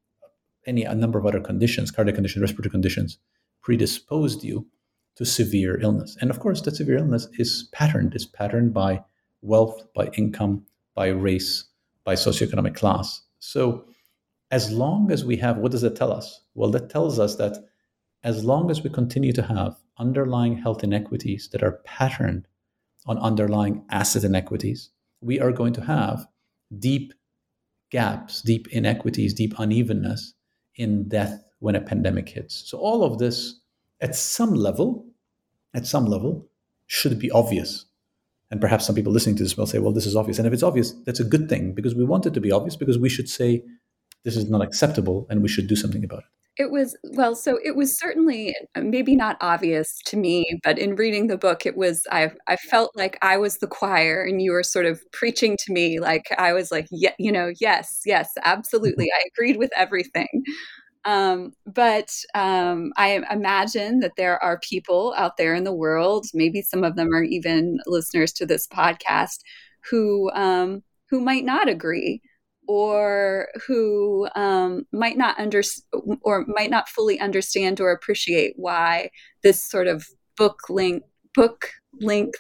any 0.67 0.85
a 0.85 0.95
number 0.95 1.19
of 1.19 1.27
other 1.27 1.41
conditions, 1.41 1.91
cardiac 1.91 2.15
conditions, 2.15 2.43
respiratory 2.43 2.71
conditions, 2.71 3.19
predisposed 3.63 4.43
you 4.43 4.67
to 5.17 5.25
severe 5.25 5.81
illness. 5.81 6.17
And 6.21 6.31
of 6.31 6.41
course, 6.41 6.61
that 6.63 6.77
severe 6.77 6.99
illness 6.99 7.29
is 7.39 7.69
patterned. 7.73 8.15
It's 8.15 8.27
patterned 8.27 8.73
by 8.73 9.03
wealth, 9.43 9.83
by 9.95 10.07
income, 10.15 10.67
by 10.95 11.09
race, 11.09 11.65
by 12.05 12.15
socioeconomic 12.15 12.75
class. 12.75 13.23
So, 13.39 13.87
as 14.51 14.71
long 14.71 15.11
as 15.11 15.25
we 15.25 15.37
have, 15.39 15.57
what 15.57 15.73
does 15.73 15.81
that 15.81 15.97
tell 15.97 16.13
us? 16.13 16.43
Well, 16.55 16.71
that 16.73 16.91
tells 16.91 17.19
us 17.19 17.37
that 17.37 17.57
as 18.23 18.45
long 18.45 18.71
as 18.71 18.83
we 18.83 18.91
continue 18.91 19.33
to 19.33 19.43
have 19.43 19.77
underlying 19.99 20.57
health 20.57 20.85
inequities 20.85 21.49
that 21.53 21.63
are 21.63 21.81
patterned 21.85 22.47
on 23.07 23.19
underlying 23.19 23.85
asset 23.91 24.25
inequities, 24.25 24.91
we 25.21 25.41
are 25.41 25.53
going 25.53 25.73
to 25.73 25.85
have 25.85 26.27
deep 26.79 27.13
gaps, 27.91 28.43
deep 28.43 28.69
inequities, 28.69 29.35
deep 29.35 29.55
unevenness 29.59 30.35
in 30.77 31.09
death 31.09 31.43
when 31.59 31.77
a 31.77 31.81
pandemic 31.81 32.29
hits. 32.29 32.69
So 32.69 32.79
all 32.79 33.05
of 33.05 33.19
this, 33.19 33.61
at 34.01 34.17
some 34.17 34.55
level, 34.55 35.07
at 35.75 35.87
some 35.87 36.07
level, 36.07 36.49
should 36.87 37.19
be 37.19 37.31
obvious. 37.31 37.87
And 38.53 38.61
perhaps 38.61 38.87
some 38.87 38.95
people 38.95 39.13
listening 39.13 39.35
to 39.37 39.43
this 39.43 39.57
will 39.57 39.67
say, 39.67 39.79
well, 39.79 39.93
this 39.93 40.05
is 40.05 40.15
obvious. 40.15 40.39
And 40.39 40.47
if 40.47 40.53
it's 40.53 40.63
obvious, 40.63 40.93
that's 41.07 41.21
a 41.21 41.25
good 41.25 41.49
thing 41.49 41.73
because 41.73 41.95
we 41.95 42.05
want 42.05 42.27
it 42.27 42.35
to 42.35 42.41
be 42.41 42.53
obvious 42.53 42.77
because 42.77 42.99
we 42.99 43.09
should 43.09 43.29
say 43.29 43.63
this 44.25 44.37
is 44.37 44.51
not 44.51 44.61
acceptable 44.61 45.27
and 45.31 45.43
we 45.43 45.49
should 45.49 45.67
do 45.67 45.75
something 45.75 46.05
about 46.05 46.19
it. 46.19 46.63
It 46.65 46.71
was, 46.71 46.95
well, 47.15 47.35
so 47.35 47.59
it 47.65 47.77
was 47.77 47.99
certainly 47.99 48.55
maybe 48.77 49.17
not 49.17 49.39
obvious 49.41 49.99
to 50.05 50.19
me, 50.19 50.45
but 50.63 50.79
in 50.79 50.97
reading 50.97 51.29
the 51.29 51.39
book, 51.39 51.65
it 51.65 51.79
was, 51.79 52.03
I, 52.13 52.33
I 52.47 52.57
felt 52.57 52.91
like 52.95 53.17
I 53.23 53.39
was 53.39 53.57
the 53.57 53.67
choir 53.67 54.23
and 54.23 54.43
you 54.43 54.53
were 54.53 54.63
sort 54.63 54.85
of 54.85 55.01
preaching 55.13 55.57
to 55.65 55.73
me. 55.73 55.99
Like 55.99 56.27
I 56.37 56.53
was 56.53 56.71
like, 56.71 56.89
yeah, 56.91 57.15
you 57.19 57.33
know, 57.33 57.53
yes, 57.59 58.03
yes, 58.05 58.33
absolutely. 58.45 59.07
Mm-hmm. 59.07 59.25
I 59.25 59.29
agreed 59.35 59.57
with 59.57 59.71
everything. 59.75 60.45
Um, 61.05 61.53
but 61.67 62.11
um, 62.35 62.93
I 62.97 63.21
imagine 63.31 64.01
that 64.01 64.13
there 64.17 64.43
are 64.43 64.61
people 64.61 65.15
out 65.17 65.37
there 65.37 65.55
in 65.55 65.65
the 65.65 65.75
world, 65.75 66.27
maybe 66.33 66.63
some 66.63 66.85
of 66.85 66.97
them 66.97 67.13
are 67.13 67.25
even 67.25 67.79
listeners 67.87 68.33
to 68.35 68.47
this 68.47 68.67
podcast, 68.69 69.41
who 69.91 70.31
um, 70.33 70.83
who 71.11 71.21
might 71.21 71.45
not 71.45 71.69
agree 71.69 72.23
or 72.69 73.49
who 73.67 74.29
um, 74.37 74.87
might 74.93 75.17
not 75.17 75.39
under 75.39 75.63
or 76.23 76.45
might 76.47 76.71
not 76.71 76.89
fully 76.89 77.19
understand 77.21 77.81
or 77.81 77.91
appreciate 77.91 78.55
why 78.57 79.11
this 79.43 79.63
sort 79.63 79.89
of 79.89 80.07
book 80.37 80.61
length 80.69 81.07
book 81.35 81.71
length 82.01 82.39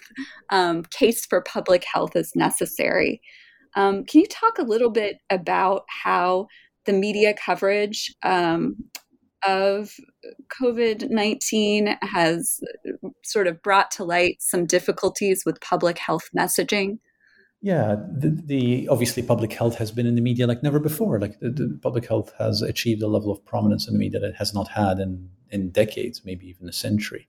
um, 0.50 0.84
case 0.84 1.26
for 1.26 1.42
public 1.42 1.84
health 1.92 2.14
is 2.16 2.32
necessary. 2.34 3.20
Um, 3.74 4.04
can 4.04 4.20
you 4.20 4.26
talk 4.26 4.58
a 4.58 4.64
little 4.64 4.90
bit 4.90 5.18
about 5.30 5.84
how 5.88 6.46
the 6.84 6.92
media 6.92 7.34
coverage 7.34 8.14
um, 8.22 8.76
of 9.46 9.94
COVID 10.60 11.10
19 11.10 11.98
has 12.02 12.60
sort 13.24 13.46
of 13.46 13.62
brought 13.62 13.90
to 13.92 14.04
light 14.04 14.36
some 14.40 14.66
difficulties 14.66 15.42
with 15.44 15.60
public 15.60 15.98
health 15.98 16.28
messaging? 16.36 16.98
Yeah, 17.64 17.94
the, 18.12 18.30
the, 18.44 18.88
obviously 18.88 19.22
public 19.22 19.52
health 19.52 19.76
has 19.76 19.92
been 19.92 20.04
in 20.04 20.16
the 20.16 20.20
media 20.20 20.48
like 20.48 20.64
never 20.64 20.80
before. 20.80 21.20
Like 21.20 21.38
the, 21.38 21.50
the, 21.50 21.78
public 21.80 22.08
health 22.08 22.32
has 22.36 22.60
achieved 22.60 23.02
a 23.02 23.06
level 23.06 23.30
of 23.30 23.44
prominence 23.44 23.86
in 23.86 23.94
the 23.94 24.00
media 24.00 24.18
that 24.18 24.30
it 24.30 24.36
has 24.36 24.52
not 24.52 24.68
had 24.68 24.98
in 24.98 25.30
in 25.50 25.70
decades, 25.70 26.22
maybe 26.24 26.46
even 26.46 26.68
a 26.68 26.72
century. 26.72 27.28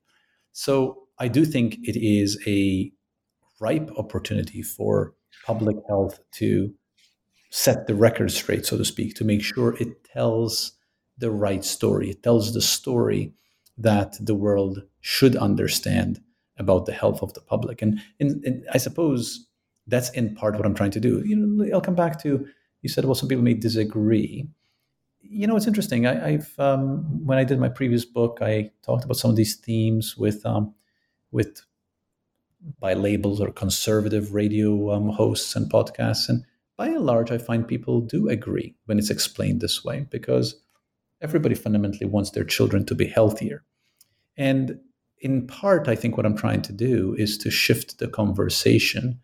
So 0.54 1.04
I 1.20 1.28
do 1.28 1.46
think 1.46 1.78
it 1.84 1.98
is 1.98 2.42
a 2.48 2.92
ripe 3.60 3.92
opportunity 3.98 4.62
for 4.62 5.14
public 5.46 5.76
health 5.88 6.20
to 6.34 6.74
set 7.56 7.86
the 7.86 7.94
record 7.94 8.32
straight, 8.32 8.66
so 8.66 8.76
to 8.76 8.84
speak, 8.84 9.14
to 9.14 9.24
make 9.24 9.44
sure 9.44 9.78
it 9.80 10.04
tells 10.04 10.72
the 11.20 11.30
right 11.30 11.64
story. 11.64 12.10
It 12.10 12.24
tells 12.24 12.52
the 12.52 12.64
story 12.64 13.32
that 13.78 14.16
the 14.20 14.34
world 14.34 14.82
should 15.02 15.36
understand 15.36 16.20
about 16.58 16.88
the 16.88 16.94
health 16.94 17.22
of 17.22 17.36
the 17.36 17.42
public. 17.42 17.84
And, 17.84 18.02
and, 18.20 18.44
and 18.44 18.66
I 18.74 18.80
suppose 18.80 19.46
that's 19.86 20.10
in 20.14 20.34
part 20.34 20.56
what 20.56 20.66
I'm 20.66 20.74
trying 20.74 20.98
to 20.98 21.00
do. 21.00 21.22
You 21.24 21.36
know, 21.36 21.70
I'll 21.72 21.80
come 21.80 21.94
back 21.94 22.20
to 22.24 22.48
you 22.82 22.90
said, 22.90 23.06
well, 23.06 23.14
some 23.14 23.30
people 23.30 23.44
may 23.44 23.54
disagree. 23.54 24.50
You 25.22 25.46
know, 25.46 25.56
it's 25.56 25.68
interesting. 25.68 26.08
I, 26.08 26.32
have 26.32 26.60
um, 26.60 27.24
when 27.24 27.38
I 27.38 27.44
did 27.44 27.60
my 27.60 27.70
previous 27.70 28.04
book, 28.04 28.40
I 28.42 28.72
talked 28.82 29.06
about 29.06 29.18
some 29.18 29.30
of 29.30 29.38
these 29.38 29.56
themes 29.56 30.18
with 30.18 30.44
um, 30.44 30.74
with 31.32 31.62
by 32.80 32.96
labels 32.96 33.40
or 33.40 33.52
conservative 33.52 34.34
radio 34.34 34.92
um, 34.92 35.10
hosts 35.10 35.56
and 35.56 35.72
podcasts, 35.72 36.30
and 36.30 36.44
by 36.78 36.88
and 36.88 37.06
large, 37.06 37.32
I 37.32 37.38
find 37.38 37.68
people 37.68 38.02
do 38.02 38.30
agree 38.30 38.76
when 38.86 38.98
it's 38.98 39.10
explained 39.10 39.62
this 39.62 39.84
way 39.84 40.08
because 40.10 40.56
everybody 41.22 41.56
fundamentally 41.56 42.10
wants 42.10 42.32
their 42.32 42.44
children 42.44 42.86
to 42.86 42.96
be 42.96 43.06
healthier, 43.06 43.64
and 44.38 44.80
in 45.24 45.48
part, 45.48 45.88
I 45.88 45.96
think 45.96 46.18
what 46.18 46.26
I'm 46.26 46.36
trying 46.36 46.62
to 46.64 46.74
do 46.74 47.16
is 47.18 47.38
to 47.40 47.50
shift 47.50 47.98
the 47.98 48.10
conversation 48.10 49.22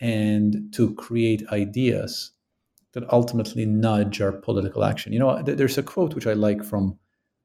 and 0.00 0.72
to 0.72 0.94
create 0.94 1.46
ideas 1.52 2.32
that 2.94 3.10
ultimately 3.12 3.66
nudge 3.66 4.20
our 4.20 4.32
political 4.32 4.82
action. 4.82 5.12
You 5.12 5.18
know, 5.18 5.42
there's 5.42 5.78
a 5.78 5.82
quote 5.82 6.14
which 6.14 6.26
I 6.26 6.32
like 6.32 6.64
from, 6.64 6.98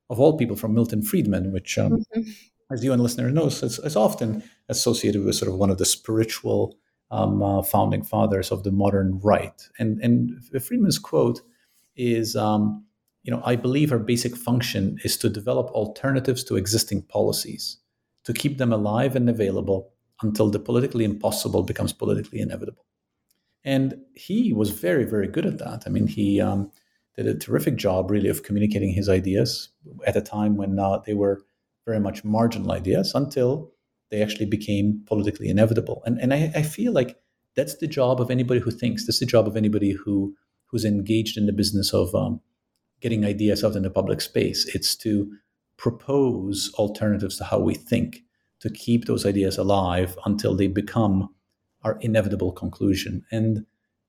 of 0.09 0.19
all 0.19 0.37
people, 0.37 0.55
from 0.55 0.73
Milton 0.73 1.01
Friedman, 1.01 1.51
which, 1.51 1.77
um, 1.77 1.97
mm-hmm. 1.97 2.21
as 2.71 2.83
you 2.83 2.93
and 2.93 3.03
listeners 3.03 3.33
know, 3.33 3.47
is, 3.47 3.61
is, 3.61 3.95
often 3.95 4.41
associated 4.69 5.23
with 5.23 5.35
sort 5.35 5.51
of 5.51 5.57
one 5.57 5.69
of 5.69 5.77
the 5.77 5.85
spiritual 5.85 6.77
um, 7.11 7.41
uh, 7.41 7.61
founding 7.61 8.03
fathers 8.03 8.51
of 8.51 8.63
the 8.63 8.71
modern 8.71 9.19
right. 9.23 9.67
And 9.79 9.99
and 10.01 10.63
Friedman's 10.63 10.99
quote 10.99 11.41
is, 11.95 12.35
um, 12.35 12.85
you 13.23 13.31
know, 13.31 13.41
I 13.45 13.55
believe 13.55 13.91
our 13.91 13.99
basic 13.99 14.35
function 14.35 14.97
is 15.03 15.17
to 15.17 15.29
develop 15.29 15.69
alternatives 15.71 16.43
to 16.45 16.55
existing 16.55 17.03
policies, 17.03 17.77
to 18.23 18.33
keep 18.33 18.57
them 18.57 18.73
alive 18.73 19.15
and 19.15 19.29
available, 19.29 19.91
until 20.21 20.49
the 20.49 20.59
politically 20.59 21.05
impossible 21.05 21.63
becomes 21.63 21.93
politically 21.93 22.39
inevitable. 22.39 22.85
And 23.63 24.01
he 24.15 24.53
was 24.53 24.69
very, 24.69 25.03
very 25.03 25.27
good 25.27 25.45
at 25.45 25.57
that. 25.59 25.83
I 25.85 25.89
mean, 25.89 26.07
he 26.07 26.39
um, 26.39 26.71
did 27.15 27.27
a 27.27 27.35
terrific 27.35 27.75
job, 27.75 28.09
really, 28.09 28.29
of 28.29 28.43
communicating 28.43 28.93
his 28.93 29.09
ideas 29.09 29.69
at 30.05 30.15
a 30.15 30.21
time 30.21 30.55
when 30.55 30.79
uh, 30.79 30.99
they 31.05 31.13
were 31.13 31.41
very 31.85 31.99
much 31.99 32.23
marginal 32.23 32.71
ideas 32.71 33.13
until 33.15 33.71
they 34.09 34.21
actually 34.21 34.45
became 34.45 35.01
politically 35.05 35.49
inevitable. 35.49 36.01
And, 36.05 36.19
and 36.19 36.33
I, 36.33 36.51
I 36.55 36.61
feel 36.61 36.93
like 36.93 37.17
that's 37.55 37.77
the 37.77 37.87
job 37.87 38.21
of 38.21 38.31
anybody 38.31 38.59
who 38.59 38.71
thinks. 38.71 39.05
That's 39.05 39.19
the 39.19 39.25
job 39.25 39.47
of 39.47 39.57
anybody 39.57 39.91
who 39.91 40.35
who's 40.67 40.85
engaged 40.85 41.37
in 41.37 41.45
the 41.45 41.53
business 41.53 41.93
of 41.93 42.13
um, 42.13 42.41
getting 43.01 43.23
ideas 43.25 43.63
out 43.63 43.75
in 43.75 43.83
the 43.83 43.89
public 43.89 44.19
space. 44.21 44.65
It's 44.75 44.95
to 44.97 45.31
propose 45.77 46.71
alternatives 46.75 47.37
to 47.37 47.45
how 47.45 47.59
we 47.59 47.73
think 47.73 48.23
to 48.59 48.69
keep 48.69 49.05
those 49.05 49.25
ideas 49.25 49.57
alive 49.57 50.17
until 50.25 50.55
they 50.55 50.67
become 50.67 51.29
our 51.83 51.97
inevitable 52.01 52.51
conclusion. 52.51 53.23
And 53.31 53.65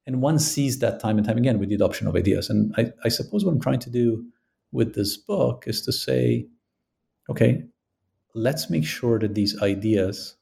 and 0.07 0.23
one 0.23 0.39
sees 0.39 0.79
that 0.79 1.01
time 1.01 1.19
and 1.19 1.27
time 1.27 1.37
again 1.37 1.59
with 1.59 1.69
the 1.69 1.75
adoption 1.75 2.07
of 2.07 2.17
ideas. 2.17 2.49
And 2.49 2.75
I, 2.79 2.93
I 3.05 3.09
suppose 3.09 3.45
what 3.45 3.53
I'm 3.53 3.61
trying 3.61 3.81
to 3.81 3.91
do 3.91 4.25
with 4.73 4.95
this 4.95 5.19
book 5.19 5.65
is 5.67 5.83
to 5.83 5.93
say, 5.93 6.47
okay, 7.29 7.63
let's 8.35 8.71
make 8.71 8.85
sure 8.85 9.19
that 9.19 9.35
these 9.35 9.61
ideas 9.63 10.37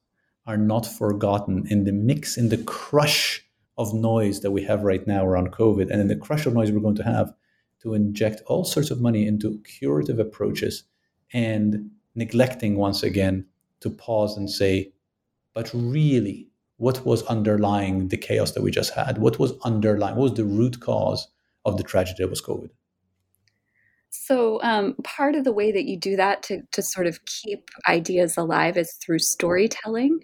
are 0.46 0.56
not 0.56 0.86
forgotten 0.86 1.66
in 1.68 1.84
the 1.84 1.92
mix, 1.92 2.36
in 2.36 2.48
the 2.48 2.58
crush 2.58 3.44
of 3.78 3.92
noise 3.92 4.40
that 4.40 4.50
we 4.50 4.62
have 4.62 4.82
right 4.82 5.06
now 5.06 5.26
around 5.26 5.52
COVID, 5.52 5.90
and 5.90 6.00
in 6.00 6.08
the 6.08 6.16
crush 6.16 6.46
of 6.46 6.54
noise 6.54 6.70
we're 6.70 6.80
going 6.80 6.96
to 6.96 7.02
have 7.02 7.32
to 7.82 7.94
inject 7.94 8.42
all 8.46 8.64
sorts 8.64 8.90
of 8.90 9.00
money 9.00 9.26
into 9.26 9.60
curative 9.64 10.18
approaches 10.18 10.84
and 11.32 11.90
neglecting 12.14 12.76
once 12.76 13.02
again 13.02 13.44
to 13.80 13.90
pause 13.90 14.36
and 14.36 14.50
say, 14.50 14.92
but 15.52 15.70
really, 15.74 16.48
what 16.78 17.04
was 17.06 17.22
underlying 17.24 18.08
the 18.08 18.16
chaos 18.16 18.52
that 18.52 18.62
we 18.62 18.70
just 18.70 18.92
had? 18.92 19.18
What 19.18 19.38
was 19.38 19.52
underlying? 19.62 20.16
What 20.16 20.30
was 20.30 20.34
the 20.34 20.44
root 20.44 20.80
cause 20.80 21.28
of 21.64 21.76
the 21.76 21.82
tragedy 21.82 22.22
that 22.22 22.30
was 22.30 22.42
COVID? 22.42 22.70
So, 24.24 24.60
um, 24.62 24.94
part 25.04 25.34
of 25.34 25.44
the 25.44 25.52
way 25.52 25.72
that 25.72 25.84
you 25.84 25.98
do 25.98 26.16
that 26.16 26.42
to, 26.44 26.62
to 26.72 26.82
sort 26.82 27.06
of 27.06 27.18
keep 27.26 27.68
ideas 27.88 28.36
alive 28.36 28.76
is 28.76 28.96
through 29.04 29.18
storytelling. 29.20 30.20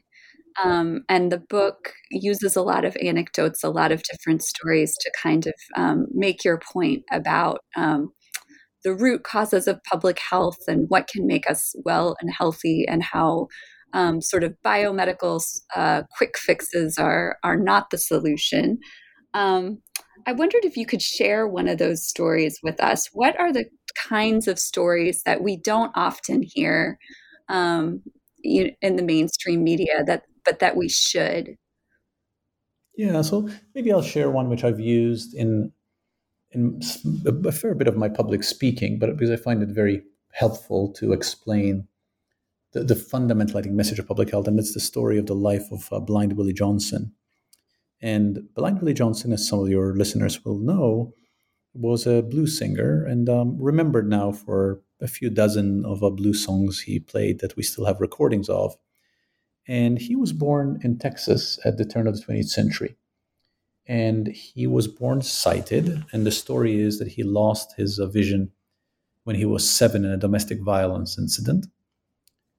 Um, 0.63 1.03
and 1.09 1.33
the 1.33 1.39
book 1.39 1.93
uses 2.11 2.57
a 2.57 2.63
lot 2.63 2.85
of 2.85 2.97
anecdotes, 3.03 3.65
a 3.65 3.71
lot 3.71 3.93
of 3.93 4.03
different 4.03 4.43
stories 4.43 4.97
to 5.01 5.11
kind 5.23 5.47
of 5.47 5.55
um, 5.77 6.07
make 6.13 6.45
your 6.45 6.61
point 6.73 7.03
about 7.11 7.61
um, 7.77 8.11
the 8.85 8.95
root 8.95 9.25
causes 9.25 9.67
of 9.67 9.83
public 9.85 10.19
health 10.19 10.59
and 10.67 10.87
what 10.89 11.09
can 11.09 11.27
make 11.27 11.49
us 11.49 11.75
well 11.85 12.17
and 12.21 12.31
healthy, 12.37 12.85
and 12.89 13.03
how 13.03 13.47
um, 13.93 14.21
sort 14.21 14.45
of 14.45 14.55
biomedical 14.65 15.43
uh, 15.75 16.03
quick 16.17 16.37
fixes 16.37 16.99
are 16.99 17.37
are 17.45 17.57
not 17.57 17.91
the 17.91 17.99
solution. 17.99 18.79
Um, 19.35 19.79
I 20.27 20.33
wondered 20.33 20.65
if 20.65 20.77
you 20.77 20.87
could 20.87 21.03
share 21.03 21.47
one 21.47 21.69
of 21.69 21.79
those 21.79 22.07
stories 22.07 22.59
with 22.63 22.81
us. 22.83 23.09
What 23.13 23.39
are 23.41 23.53
the 23.53 23.65
kinds 23.95 24.49
of 24.49 24.59
stories 24.59 25.23
that 25.25 25.43
we 25.43 25.57
don't 25.57 25.93
often 25.95 26.43
hear 26.43 26.99
um, 27.49 28.03
in 28.43 28.97
the 28.97 29.03
mainstream 29.03 29.63
media 29.63 30.05
that, 30.07 30.25
but 30.45 30.59
that 30.59 30.77
we 30.77 30.89
should? 30.89 31.57
Yeah, 32.97 33.23
so 33.23 33.49
maybe 33.75 33.93
I'll 33.93 34.03
share 34.03 34.31
one 34.31 34.49
which 34.49 34.65
I've 34.65 34.81
used 34.81 35.35
in 35.35 35.73
in 36.55 36.81
a 37.27 37.53
fair 37.53 37.75
bit 37.75 37.89
of 37.89 37.97
my 37.97 38.11
public 38.11 38.45
speaking, 38.45 38.99
but 38.99 39.17
because 39.17 39.31
I 39.31 39.37
find 39.37 39.63
it 39.63 39.71
very 39.71 40.03
helpful 40.33 40.93
to 40.95 41.13
explain 41.13 41.89
the, 42.73 42.85
the 42.85 42.95
fundamental, 42.95 43.59
I 43.59 43.63
think, 43.63 43.75
message 43.75 43.99
of 43.99 44.07
public 44.07 44.31
health, 44.31 44.47
and 44.47 44.59
it's 44.59 44.75
the 44.75 44.81
story 44.81 45.19
of 45.19 45.27
the 45.27 45.35
life 45.35 45.65
of 45.71 45.89
uh, 45.91 46.01
Blind 46.01 46.37
Willie 46.37 46.53
Johnson. 46.53 47.13
And 48.01 48.49
Blind 48.55 48.81
Willie 48.81 48.95
Johnson, 48.95 49.33
as 49.33 49.47
some 49.47 49.61
of 49.61 49.69
your 49.69 49.95
listeners 49.95 50.45
will 50.45 50.59
know, 50.59 51.15
was 51.75 52.07
a 52.07 52.23
blues 52.23 52.59
singer 52.59 53.05
and 53.05 53.29
um, 53.29 53.57
remembered 53.61 54.09
now 54.09 54.33
for 54.33 54.81
a 55.01 55.09
few 55.09 55.31
dozen 55.31 55.85
of 55.85 56.03
uh, 56.03 56.11
blues 56.11 56.45
songs 56.45 56.81
he 56.81 57.01
played 57.01 57.41
that 57.41 57.57
we 57.57 57.63
still 57.63 57.87
have 57.87 58.01
recordings 58.01 58.49
of. 58.49 58.77
And 59.67 59.99
he 59.99 60.17
was 60.17 60.33
born 60.33 60.81
in 60.83 60.99
Texas 60.99 61.59
at 61.65 61.79
the 61.79 61.85
turn 61.85 62.07
of 62.07 62.17
the 62.17 62.23
20th 62.25 62.49
century. 62.49 62.97
And 63.87 64.29
he 64.29 64.67
was 64.67 64.87
born 64.87 65.23
sighted. 65.23 66.05
And 66.13 66.27
the 66.27 66.31
story 66.31 66.81
is 66.81 66.99
that 66.99 67.09
he 67.09 67.23
lost 67.23 67.75
his 67.77 67.99
uh, 67.99 68.07
vision 68.07 68.53
when 69.25 69.37
he 69.37 69.45
was 69.45 69.69
seven 69.69 70.05
in 70.05 70.11
a 70.11 70.17
domestic 70.17 70.61
violence 70.61 71.19
incident. 71.19 71.67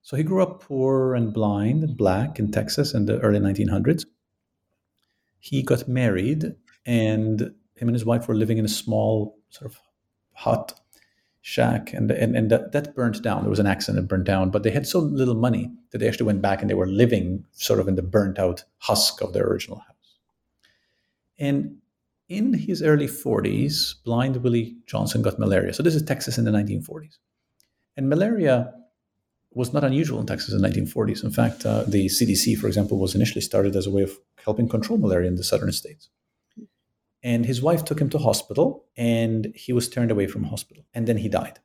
So 0.01 0.17
he 0.17 0.23
grew 0.23 0.41
up 0.41 0.61
poor 0.61 1.13
and 1.13 1.33
blind 1.33 1.83
and 1.83 1.95
black 1.95 2.39
in 2.39 2.51
Texas 2.51 2.93
in 2.93 3.05
the 3.05 3.19
early 3.19 3.39
1900s 3.39 4.05
he 5.43 5.61
got 5.61 5.89
married 5.89 6.55
and 6.85 7.53
him 7.75 7.87
and 7.87 7.95
his 7.95 8.05
wife 8.05 8.27
were 8.27 8.35
living 8.35 8.57
in 8.57 8.65
a 8.65 8.69
small 8.69 9.37
sort 9.49 9.71
of 9.71 9.79
hut 10.33 10.79
shack 11.41 11.91
and 11.93 12.09
and, 12.09 12.35
and 12.35 12.49
that, 12.49 12.71
that 12.71 12.95
burnt 12.95 13.21
down 13.21 13.41
there 13.41 13.49
was 13.49 13.59
an 13.59 13.67
accident 13.67 14.01
that 14.01 14.07
burned 14.07 14.25
down 14.25 14.49
but 14.49 14.63
they 14.63 14.71
had 14.71 14.87
so 14.87 14.99
little 14.99 15.35
money 15.35 15.69
that 15.91 15.97
they 15.97 16.07
actually 16.07 16.25
went 16.25 16.41
back 16.41 16.61
and 16.61 16.69
they 16.69 16.75
were 16.75 16.87
living 16.87 17.45
sort 17.51 17.79
of 17.79 17.87
in 17.87 17.95
the 17.95 18.01
burnt 18.01 18.39
out 18.39 18.63
husk 18.77 19.21
of 19.21 19.33
their 19.33 19.45
original 19.45 19.79
house 19.79 20.17
and 21.37 21.77
in 22.29 22.53
his 22.53 22.81
early 22.81 23.07
40s 23.07 23.95
blind 24.05 24.37
willie 24.37 24.77
johnson 24.87 25.21
got 25.21 25.37
malaria 25.37 25.73
so 25.73 25.83
this 25.83 25.95
is 25.95 26.01
texas 26.01 26.37
in 26.37 26.45
the 26.45 26.51
1940s 26.51 27.17
and 27.97 28.07
malaria 28.07 28.73
was 29.55 29.73
not 29.73 29.83
unusual 29.83 30.19
in 30.19 30.25
Texas 30.25 30.53
in 30.53 30.61
the 30.61 30.67
1940s. 30.67 31.23
In 31.23 31.31
fact, 31.31 31.65
uh, 31.65 31.83
the 31.83 32.07
CDC, 32.07 32.57
for 32.57 32.67
example, 32.67 32.97
was 32.97 33.15
initially 33.15 33.41
started 33.41 33.75
as 33.75 33.85
a 33.85 33.91
way 33.91 34.01
of 34.01 34.11
helping 34.43 34.67
control 34.67 34.97
malaria 34.97 35.27
in 35.27 35.35
the 35.35 35.43
southern 35.43 35.71
states. 35.71 36.09
And 37.23 37.45
his 37.45 37.61
wife 37.61 37.85
took 37.85 38.01
him 38.01 38.09
to 38.09 38.17
hospital, 38.17 38.85
and 38.97 39.53
he 39.55 39.71
was 39.71 39.87
turned 39.89 40.11
away 40.11 40.27
from 40.27 40.43
hospital, 40.43 40.83
and 40.93 41.07
then 41.07 41.17
he 41.17 41.29
died. 41.29 41.59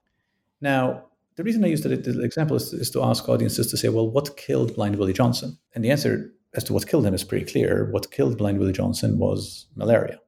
Now, 0.60 1.04
the 1.34 1.42
reason 1.44 1.64
I 1.64 1.68
use 1.68 1.82
that 1.82 1.92
example 1.92 2.56
is, 2.56 2.72
is 2.72 2.90
to 2.90 3.02
ask 3.02 3.28
audiences 3.28 3.70
to 3.70 3.76
say, 3.76 3.88
well, 3.88 4.10
what 4.10 4.36
killed 4.36 4.74
Blind 4.74 4.96
Willie 4.96 5.12
Johnson? 5.12 5.58
And 5.74 5.84
the 5.84 5.90
answer 5.90 6.32
as 6.54 6.64
to 6.64 6.72
what 6.72 6.86
killed 6.88 7.06
him 7.06 7.14
is 7.14 7.24
pretty 7.24 7.44
clear. 7.44 7.88
What 7.90 8.10
killed 8.10 8.38
Blind 8.38 8.58
Willie 8.58 8.72
Johnson 8.72 9.18
was 9.18 9.66
malaria. 9.76 10.20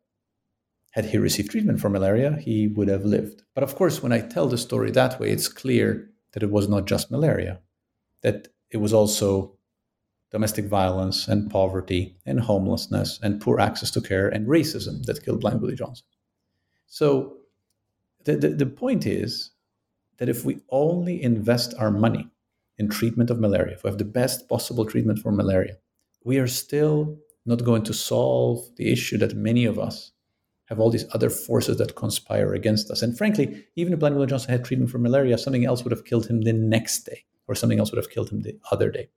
Had 0.92 1.06
he 1.06 1.18
received 1.18 1.50
treatment 1.50 1.80
for 1.80 1.88
malaria, 1.88 2.36
he 2.40 2.68
would 2.68 2.88
have 2.88 3.04
lived. 3.04 3.42
But 3.54 3.64
of 3.64 3.76
course, 3.76 4.02
when 4.02 4.12
I 4.12 4.20
tell 4.20 4.48
the 4.48 4.58
story 4.58 4.90
that 4.90 5.18
way, 5.20 5.30
it's 5.30 5.48
clear 5.48 6.10
that 6.32 6.42
it 6.42 6.50
was 6.50 6.68
not 6.68 6.86
just 6.86 7.10
malaria, 7.10 7.60
that 8.22 8.48
it 8.70 8.78
was 8.78 8.92
also 8.92 9.56
domestic 10.30 10.66
violence 10.66 11.26
and 11.28 11.50
poverty 11.50 12.16
and 12.24 12.40
homelessness 12.40 13.18
and 13.22 13.40
poor 13.40 13.58
access 13.58 13.90
to 13.90 14.00
care 14.00 14.28
and 14.28 14.46
racism 14.46 15.04
that 15.04 15.24
killed 15.24 15.40
Blind 15.40 15.60
Willie 15.60 15.74
Johnson. 15.74 16.06
So 16.86 17.36
the, 18.24 18.36
the, 18.36 18.48
the 18.50 18.66
point 18.66 19.06
is 19.06 19.50
that 20.18 20.28
if 20.28 20.44
we 20.44 20.60
only 20.70 21.22
invest 21.22 21.74
our 21.78 21.90
money 21.90 22.28
in 22.78 22.88
treatment 22.88 23.30
of 23.30 23.40
malaria, 23.40 23.74
if 23.74 23.84
we 23.84 23.88
have 23.90 23.98
the 23.98 24.04
best 24.04 24.48
possible 24.48 24.84
treatment 24.84 25.18
for 25.18 25.32
malaria, 25.32 25.76
we 26.24 26.38
are 26.38 26.46
still 26.46 27.18
not 27.46 27.64
going 27.64 27.82
to 27.84 27.94
solve 27.94 28.64
the 28.76 28.92
issue 28.92 29.18
that 29.18 29.34
many 29.34 29.64
of 29.64 29.78
us 29.78 30.12
have 30.66 30.78
all 30.78 30.90
these 30.90 31.06
other 31.12 31.30
forces 31.30 31.78
that 31.78 31.96
conspire 31.96 32.54
against 32.54 32.90
us. 32.90 33.02
And 33.02 33.18
frankly, 33.18 33.64
even 33.74 33.92
if 33.92 33.98
Blind 33.98 34.14
Willie 34.14 34.28
Johnson 34.28 34.50
had 34.50 34.64
treatment 34.64 34.90
for 34.90 34.98
malaria, 34.98 35.36
something 35.36 35.64
else 35.64 35.82
would 35.82 35.90
have 35.90 36.04
killed 36.04 36.26
him 36.28 36.42
the 36.42 36.52
next 36.52 37.00
day, 37.00 37.24
or 37.48 37.54
something 37.56 37.80
else 37.80 37.90
would 37.90 37.96
have 37.98 38.10
killed 38.10 38.30
him 38.30 38.42
the 38.42 38.56
other 38.70 38.90
day. 38.90 39.08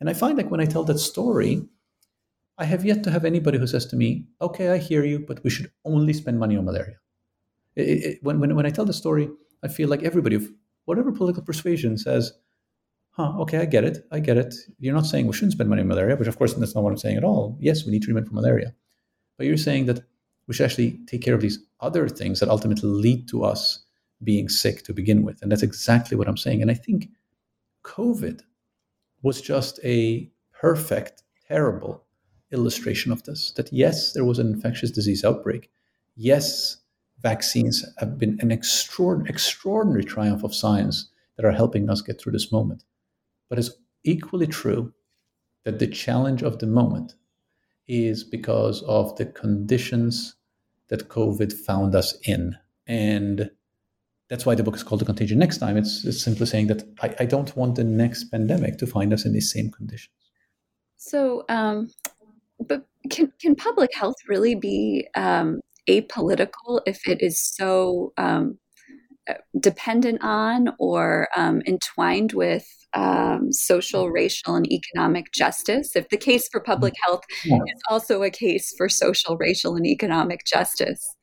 And 0.00 0.08
I 0.08 0.14
find 0.14 0.36
like 0.36 0.50
when 0.50 0.60
I 0.60 0.66
tell 0.66 0.84
that 0.84 0.98
story, 0.98 1.62
I 2.58 2.64
have 2.64 2.84
yet 2.84 3.04
to 3.04 3.10
have 3.10 3.24
anybody 3.24 3.58
who 3.58 3.66
says 3.66 3.86
to 3.86 3.96
me, 3.96 4.26
okay, 4.40 4.68
I 4.68 4.78
hear 4.78 5.04
you, 5.04 5.20
but 5.20 5.42
we 5.44 5.50
should 5.50 5.70
only 5.84 6.12
spend 6.12 6.38
money 6.38 6.56
on 6.56 6.64
malaria. 6.64 6.96
It, 7.76 7.82
it, 7.82 8.18
when, 8.22 8.40
when, 8.40 8.54
when 8.54 8.66
I 8.66 8.70
tell 8.70 8.84
the 8.84 8.92
story, 8.92 9.30
I 9.62 9.68
feel 9.68 9.88
like 9.88 10.02
everybody, 10.02 10.36
of 10.36 10.48
whatever 10.84 11.12
political 11.12 11.42
persuasion 11.42 11.96
says, 11.96 12.32
huh, 13.12 13.32
okay, 13.40 13.58
I 13.58 13.64
get 13.64 13.84
it. 13.84 14.06
I 14.10 14.20
get 14.20 14.36
it. 14.36 14.54
You're 14.78 14.94
not 14.94 15.06
saying 15.06 15.26
we 15.26 15.32
shouldn't 15.32 15.52
spend 15.52 15.70
money 15.70 15.82
on 15.82 15.88
malaria, 15.88 16.16
which 16.16 16.28
of 16.28 16.36
course 16.36 16.54
that's 16.54 16.74
not 16.74 16.84
what 16.84 16.90
I'm 16.90 16.98
saying 16.98 17.16
at 17.16 17.24
all. 17.24 17.56
Yes, 17.60 17.84
we 17.84 17.92
need 17.92 18.02
treatment 18.02 18.28
for 18.28 18.34
malaria. 18.34 18.74
But 19.36 19.46
you're 19.46 19.56
saying 19.56 19.86
that 19.86 20.00
we 20.46 20.54
should 20.54 20.64
actually 20.64 20.98
take 21.06 21.22
care 21.22 21.34
of 21.34 21.40
these 21.40 21.58
other 21.80 22.08
things 22.08 22.40
that 22.40 22.48
ultimately 22.48 22.90
lead 22.90 23.28
to 23.28 23.44
us 23.44 23.84
being 24.22 24.48
sick 24.48 24.82
to 24.84 24.92
begin 24.92 25.22
with. 25.22 25.40
And 25.40 25.50
that's 25.50 25.62
exactly 25.62 26.16
what 26.16 26.28
I'm 26.28 26.36
saying. 26.36 26.60
And 26.60 26.70
I 26.70 26.74
think 26.74 27.08
COVID 27.84 28.42
was 29.22 29.40
just 29.40 29.80
a 29.84 30.30
perfect, 30.52 31.22
terrible 31.48 32.04
illustration 32.52 33.12
of 33.12 33.22
this. 33.24 33.52
That 33.52 33.72
yes, 33.72 34.12
there 34.12 34.24
was 34.24 34.38
an 34.38 34.52
infectious 34.52 34.90
disease 34.90 35.24
outbreak. 35.24 35.70
Yes, 36.16 36.78
vaccines 37.20 37.84
have 37.98 38.18
been 38.18 38.38
an 38.40 38.50
extraordinary, 38.50 39.30
extraordinary 39.30 40.04
triumph 40.04 40.42
of 40.42 40.54
science 40.54 41.10
that 41.36 41.44
are 41.44 41.52
helping 41.52 41.88
us 41.88 42.02
get 42.02 42.20
through 42.20 42.32
this 42.32 42.52
moment. 42.52 42.84
But 43.48 43.58
it's 43.58 43.70
equally 44.04 44.46
true 44.46 44.92
that 45.64 45.78
the 45.78 45.86
challenge 45.86 46.42
of 46.42 46.58
the 46.58 46.66
moment 46.66 47.14
is 47.86 48.24
because 48.24 48.82
of 48.82 49.16
the 49.16 49.26
conditions 49.26 50.36
that 50.88 51.08
COVID 51.08 51.52
found 51.52 51.94
us 51.94 52.16
in. 52.24 52.56
And 52.86 53.50
that's 54.30 54.46
why 54.46 54.54
the 54.54 54.62
book 54.62 54.76
is 54.76 54.82
called 54.84 55.00
The 55.00 55.04
Contagion 55.04 55.38
Next 55.38 55.58
Time. 55.58 55.76
It's, 55.76 56.04
it's 56.04 56.22
simply 56.22 56.46
saying 56.46 56.68
that 56.68 56.84
I, 57.02 57.14
I, 57.18 57.24
don't 57.26 57.54
want 57.56 57.74
the 57.74 57.84
next 57.84 58.30
pandemic 58.30 58.78
to 58.78 58.86
find 58.86 59.12
us 59.12 59.24
in 59.24 59.32
these 59.32 59.52
same 59.52 59.70
conditions. 59.70 60.14
So, 60.96 61.44
um, 61.48 61.90
but 62.60 62.86
can, 63.10 63.32
can 63.40 63.56
public 63.56 63.90
health 63.92 64.16
really 64.28 64.54
be 64.54 65.08
um, 65.16 65.60
apolitical 65.88 66.80
if 66.86 67.08
it 67.08 67.20
is 67.20 67.40
so 67.40 68.12
um, 68.18 68.56
dependent 69.58 70.22
on 70.22 70.70
or 70.78 71.28
um, 71.36 71.62
entwined 71.66 72.32
with 72.32 72.66
um, 72.92 73.52
social, 73.52 74.10
racial, 74.10 74.54
and 74.54 74.70
economic 74.70 75.32
justice, 75.32 75.94
if 75.96 76.08
the 76.08 76.16
case 76.16 76.48
for 76.50 76.60
public 76.60 76.92
mm-hmm. 76.92 77.10
health 77.10 77.24
yeah. 77.44 77.56
is 77.56 77.82
also 77.88 78.22
a 78.22 78.30
case 78.30 78.74
for 78.76 78.88
social, 78.88 79.36
racial, 79.36 79.76
and 79.76 79.86
economic 79.86 80.44
justice. 80.44 81.16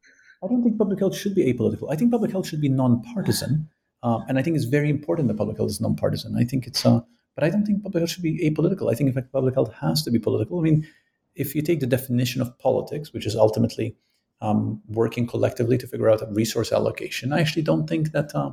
I 0.48 0.50
don't 0.50 0.64
think 0.64 0.78
public 0.78 1.00
health 1.00 1.16
should 1.16 1.36
be 1.36 1.52
apolitical. 1.52 1.92
I 1.92 1.96
think 1.98 2.12
public 2.12 2.32
health 2.32 2.48
should 2.48 2.62
be 2.62 2.70
nonpartisan. 2.70 3.68
Um, 4.02 4.24
and 4.30 4.40
I 4.40 4.42
think 4.42 4.56
it's 4.56 4.66
very 4.66 4.90
important 4.90 5.28
that 5.28 5.38
public 5.38 5.58
health 5.58 5.72
is 5.72 5.82
nonpartisan. 5.82 6.38
I 6.38 6.46
think 6.46 6.68
it's, 6.68 6.86
uh, 6.86 7.02
but 7.36 7.44
I 7.44 7.50
don't 7.50 7.66
think 7.66 7.84
public 7.84 8.02
health 8.02 8.12
should 8.12 8.24
be 8.24 8.40
apolitical. 8.50 8.90
I 8.92 8.96
think, 8.96 9.10
in 9.10 9.14
fact, 9.14 9.34
public 9.34 9.56
health 9.56 9.74
has 9.82 10.04
to 10.04 10.12
be 10.12 10.20
political. 10.20 10.60
I 10.60 10.62
mean, 10.62 10.88
if 11.36 11.54
you 11.54 11.62
take 11.62 11.82
the 11.82 11.88
definition 11.88 12.42
of 12.42 12.58
politics, 12.60 13.12
which 13.12 13.26
is 13.26 13.36
ultimately 13.36 13.98
um, 14.40 14.82
working 14.88 15.28
collectively 15.28 15.78
to 15.80 15.88
figure 15.88 16.10
out 16.10 16.22
a 16.22 16.28
resource 16.32 16.72
allocation, 16.72 17.34
I 17.34 17.42
actually 17.42 17.64
don't 17.64 17.88
think 17.88 18.14
that 18.14 18.34
uh, 18.34 18.52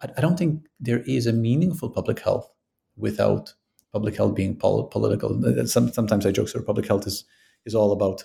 I, 0.00 0.20
don't 0.20 0.38
think 0.38 0.66
there 0.78 1.00
is 1.00 1.26
a 1.26 1.32
meaningful 1.32 1.90
public 1.90 2.20
health 2.20 2.48
without 2.96 3.54
public 3.92 4.16
health 4.16 4.36
being 4.36 4.54
pol- 4.54 4.86
political. 4.86 5.66
Some, 5.66 5.92
sometimes 5.92 6.24
I 6.24 6.30
joke 6.30 6.52
that 6.52 6.66
public 6.66 6.86
health 6.86 7.06
is 7.06 7.24
is 7.64 7.74
all 7.74 7.92
about 7.92 8.24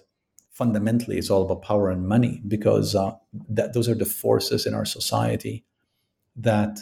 fundamentally 0.53 1.17
it's 1.17 1.29
all 1.29 1.43
about 1.43 1.63
power 1.63 1.89
and 1.89 2.07
money 2.07 2.41
because 2.47 2.95
uh, 2.95 3.11
that 3.49 3.73
those 3.73 3.89
are 3.89 3.95
the 3.95 4.05
forces 4.05 4.65
in 4.65 4.73
our 4.73 4.85
society 4.85 5.65
that 6.35 6.79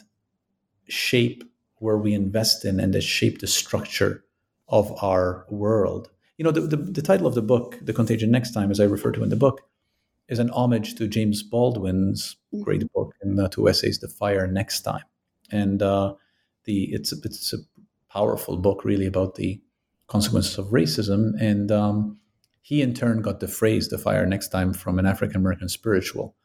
shape 0.87 1.43
where 1.77 1.97
we 1.97 2.13
invest 2.13 2.63
in 2.63 2.79
and 2.79 2.93
that 2.93 3.01
shape 3.01 3.39
the 3.39 3.47
structure 3.47 4.23
of 4.67 4.91
our 5.03 5.45
world. 5.49 6.09
You 6.37 6.45
know, 6.45 6.51
the, 6.51 6.61
the, 6.61 6.77
the 6.77 7.01
title 7.01 7.27
of 7.27 7.35
the 7.35 7.41
book, 7.41 7.77
The 7.81 7.93
Contagion 7.93 8.29
Next 8.29 8.51
Time, 8.51 8.71
as 8.71 8.79
I 8.79 8.83
refer 8.83 9.11
to 9.13 9.23
in 9.23 9.29
the 9.29 9.35
book, 9.35 9.61
is 10.27 10.39
an 10.39 10.49
homage 10.51 10.95
to 10.95 11.07
James 11.07 11.43
Baldwin's 11.43 12.37
mm-hmm. 12.53 12.63
great 12.63 12.83
book 12.93 13.13
and 13.21 13.37
the 13.37 13.49
two 13.49 13.67
essays, 13.67 13.99
The 13.99 14.07
Fire 14.07 14.47
Next 14.47 14.81
Time. 14.81 15.03
And 15.51 15.81
uh, 15.81 16.13
the 16.65 16.85
it's, 16.93 17.11
it's 17.11 17.53
a 17.53 17.57
powerful 18.09 18.57
book, 18.57 18.85
really, 18.85 19.05
about 19.05 19.35
the 19.35 19.61
consequences 20.07 20.57
of 20.57 20.67
racism. 20.67 21.33
And 21.39 21.71
um, 21.71 22.17
he, 22.61 22.81
in 22.81 22.93
turn, 22.93 23.21
got 23.21 23.39
the 23.39 23.47
phrase 23.47 23.89
"the 23.89 23.97
fire 23.97 24.25
next 24.25 24.49
time" 24.49 24.73
from 24.73 24.99
an 24.99 25.05
African 25.05 25.37
American 25.37 25.69
spiritual. 25.69 26.35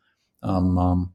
Um, 0.43 0.79
um, 0.79 1.13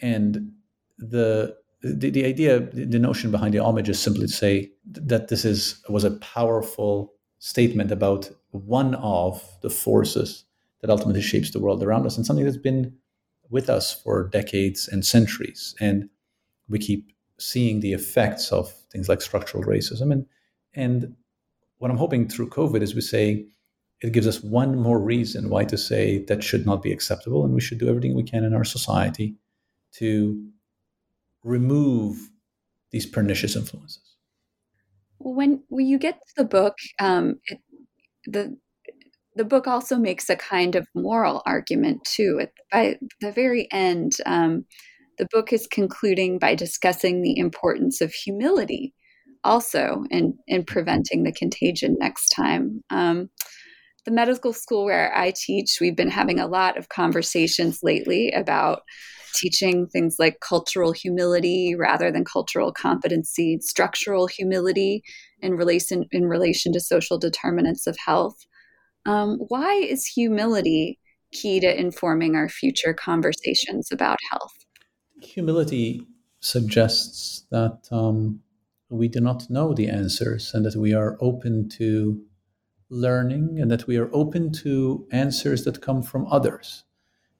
and 0.00 0.52
the, 0.98 1.56
the 1.82 2.10
the 2.10 2.24
idea, 2.24 2.60
the 2.60 2.98
notion 2.98 3.30
behind 3.30 3.54
the 3.54 3.60
homage 3.60 3.88
is 3.88 3.98
simply 3.98 4.26
to 4.26 4.32
say 4.32 4.70
that 4.84 5.28
this 5.28 5.44
is 5.44 5.82
was 5.88 6.04
a 6.04 6.12
powerful 6.12 7.14
statement 7.38 7.90
about 7.90 8.30
one 8.50 8.94
of 8.96 9.42
the 9.62 9.70
forces 9.70 10.44
that 10.80 10.90
ultimately 10.90 11.22
shapes 11.22 11.50
the 11.50 11.60
world 11.60 11.82
around 11.82 12.06
us, 12.06 12.16
and 12.16 12.26
something 12.26 12.44
that's 12.44 12.56
been 12.56 12.94
with 13.48 13.68
us 13.68 13.92
for 13.92 14.28
decades 14.28 14.88
and 14.88 15.04
centuries. 15.04 15.74
And 15.80 16.08
we 16.68 16.78
keep 16.78 17.12
seeing 17.38 17.80
the 17.80 17.92
effects 17.92 18.52
of 18.52 18.72
things 18.92 19.08
like 19.08 19.20
structural 19.20 19.64
racism. 19.64 20.12
And 20.12 20.26
and 20.74 21.16
what 21.78 21.90
I'm 21.90 21.96
hoping 21.96 22.28
through 22.28 22.50
COVID 22.50 22.82
is 22.82 22.94
we 22.94 23.00
say 23.00 23.46
it 24.02 24.12
gives 24.12 24.26
us 24.26 24.42
one 24.42 24.78
more 24.78 24.98
reason 24.98 25.50
why 25.50 25.64
to 25.64 25.76
say 25.76 26.24
that 26.24 26.42
should 26.42 26.66
not 26.66 26.82
be 26.82 26.92
acceptable, 26.92 27.44
and 27.44 27.54
we 27.54 27.60
should 27.60 27.78
do 27.78 27.88
everything 27.88 28.14
we 28.14 28.22
can 28.22 28.44
in 28.44 28.54
our 28.54 28.64
society 28.64 29.34
to 29.92 30.48
remove 31.44 32.30
these 32.90 33.06
pernicious 33.06 33.56
influences. 33.56 34.16
When 35.18 35.62
when 35.68 35.86
you 35.86 35.98
get 35.98 36.14
to 36.14 36.32
the 36.36 36.44
book, 36.44 36.74
um, 36.98 37.40
it, 37.46 37.58
the 38.26 38.56
the 39.36 39.44
book 39.44 39.66
also 39.66 39.96
makes 39.96 40.28
a 40.28 40.36
kind 40.36 40.74
of 40.74 40.88
moral 40.94 41.42
argument 41.46 42.04
too. 42.04 42.40
At, 42.40 42.52
by 42.72 42.98
the 43.20 43.32
very 43.32 43.68
end, 43.70 44.12
um, 44.26 44.64
the 45.18 45.28
book 45.30 45.52
is 45.52 45.66
concluding 45.66 46.38
by 46.38 46.54
discussing 46.54 47.22
the 47.22 47.38
importance 47.38 48.00
of 48.00 48.12
humility 48.12 48.94
also 49.44 50.04
in, 50.10 50.34
in 50.46 50.64
preventing 50.64 51.22
the 51.22 51.32
contagion 51.32 51.96
next 51.98 52.28
time. 52.28 52.82
Um, 52.90 53.30
the 54.04 54.10
medical 54.10 54.52
school 54.52 54.84
where 54.84 55.16
I 55.16 55.32
teach, 55.34 55.78
we've 55.80 55.96
been 55.96 56.10
having 56.10 56.40
a 56.40 56.46
lot 56.46 56.76
of 56.76 56.88
conversations 56.88 57.80
lately 57.82 58.30
about 58.30 58.82
teaching 59.34 59.86
things 59.86 60.16
like 60.18 60.40
cultural 60.40 60.92
humility 60.92 61.74
rather 61.78 62.10
than 62.10 62.24
cultural 62.24 62.72
competency, 62.72 63.58
structural 63.60 64.26
humility 64.26 65.02
in 65.40 65.54
relation 65.54 66.04
in 66.10 66.26
relation 66.26 66.72
to 66.72 66.80
social 66.80 67.18
determinants 67.18 67.86
of 67.86 67.96
health. 68.04 68.36
Um, 69.06 69.38
why 69.48 69.74
is 69.74 70.06
humility 70.06 70.98
key 71.32 71.60
to 71.60 71.80
informing 71.80 72.34
our 72.34 72.48
future 72.48 72.92
conversations 72.92 73.88
about 73.92 74.18
health? 74.30 74.52
Humility 75.22 76.06
suggests 76.40 77.44
that 77.50 77.86
um, 77.92 78.40
we 78.88 79.08
do 79.08 79.20
not 79.20 79.48
know 79.48 79.72
the 79.72 79.88
answers 79.88 80.52
and 80.54 80.64
that 80.64 80.76
we 80.76 80.92
are 80.92 81.16
open 81.20 81.68
to 81.68 82.20
learning 82.90 83.60
and 83.60 83.70
that 83.70 83.86
we 83.86 83.96
are 83.96 84.10
open 84.12 84.52
to 84.52 85.06
answers 85.12 85.64
that 85.64 85.80
come 85.80 86.02
from 86.02 86.26
others. 86.26 86.84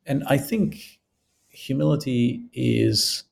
And 0.07 0.23
I 0.27 0.39
think 0.39 1.01
humility 1.49 2.49
is 2.53 3.25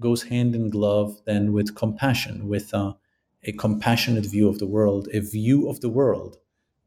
goes 0.00 0.24
hand 0.24 0.54
in 0.54 0.68
glove 0.68 1.20
then 1.24 1.52
with 1.52 1.74
compassion, 1.74 2.48
with 2.48 2.74
a, 2.74 2.96
a 3.44 3.52
compassionate 3.52 4.26
view 4.26 4.48
of 4.48 4.58
the 4.58 4.66
world, 4.66 5.08
a 5.14 5.20
view 5.20 5.68
of 5.70 5.80
the 5.80 5.88
world 5.88 6.36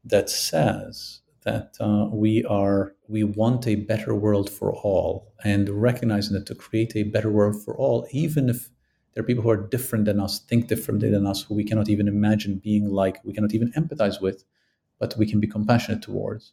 that 0.04 0.30
says 0.30 1.20
that 1.42 1.76
uh, 1.80 2.06
we 2.12 2.44
are 2.44 2.94
we 3.08 3.24
want 3.24 3.66
a 3.66 3.74
better 3.74 4.14
world 4.14 4.50
for 4.50 4.72
all 4.72 5.32
and 5.42 5.68
recognizing 5.68 6.34
that 6.34 6.46
to 6.46 6.54
create 6.54 6.94
a 6.94 7.02
better 7.02 7.30
world 7.30 7.62
for 7.62 7.76
all 7.76 8.06
even 8.10 8.48
if 8.48 8.68
there 9.12 9.22
are 9.22 9.26
people 9.26 9.42
who 9.42 9.50
are 9.50 9.68
different 9.68 10.04
than 10.04 10.20
us 10.20 10.40
think 10.40 10.68
differently 10.68 11.10
than 11.10 11.26
us 11.26 11.42
who 11.42 11.54
we 11.54 11.64
cannot 11.64 11.88
even 11.88 12.08
imagine 12.08 12.58
being 12.58 12.88
like 12.88 13.18
we 13.24 13.32
cannot 13.32 13.54
even 13.54 13.72
empathize 13.72 14.20
with 14.20 14.44
but 14.98 15.16
we 15.16 15.26
can 15.26 15.40
be 15.40 15.46
compassionate 15.46 16.02
towards 16.02 16.52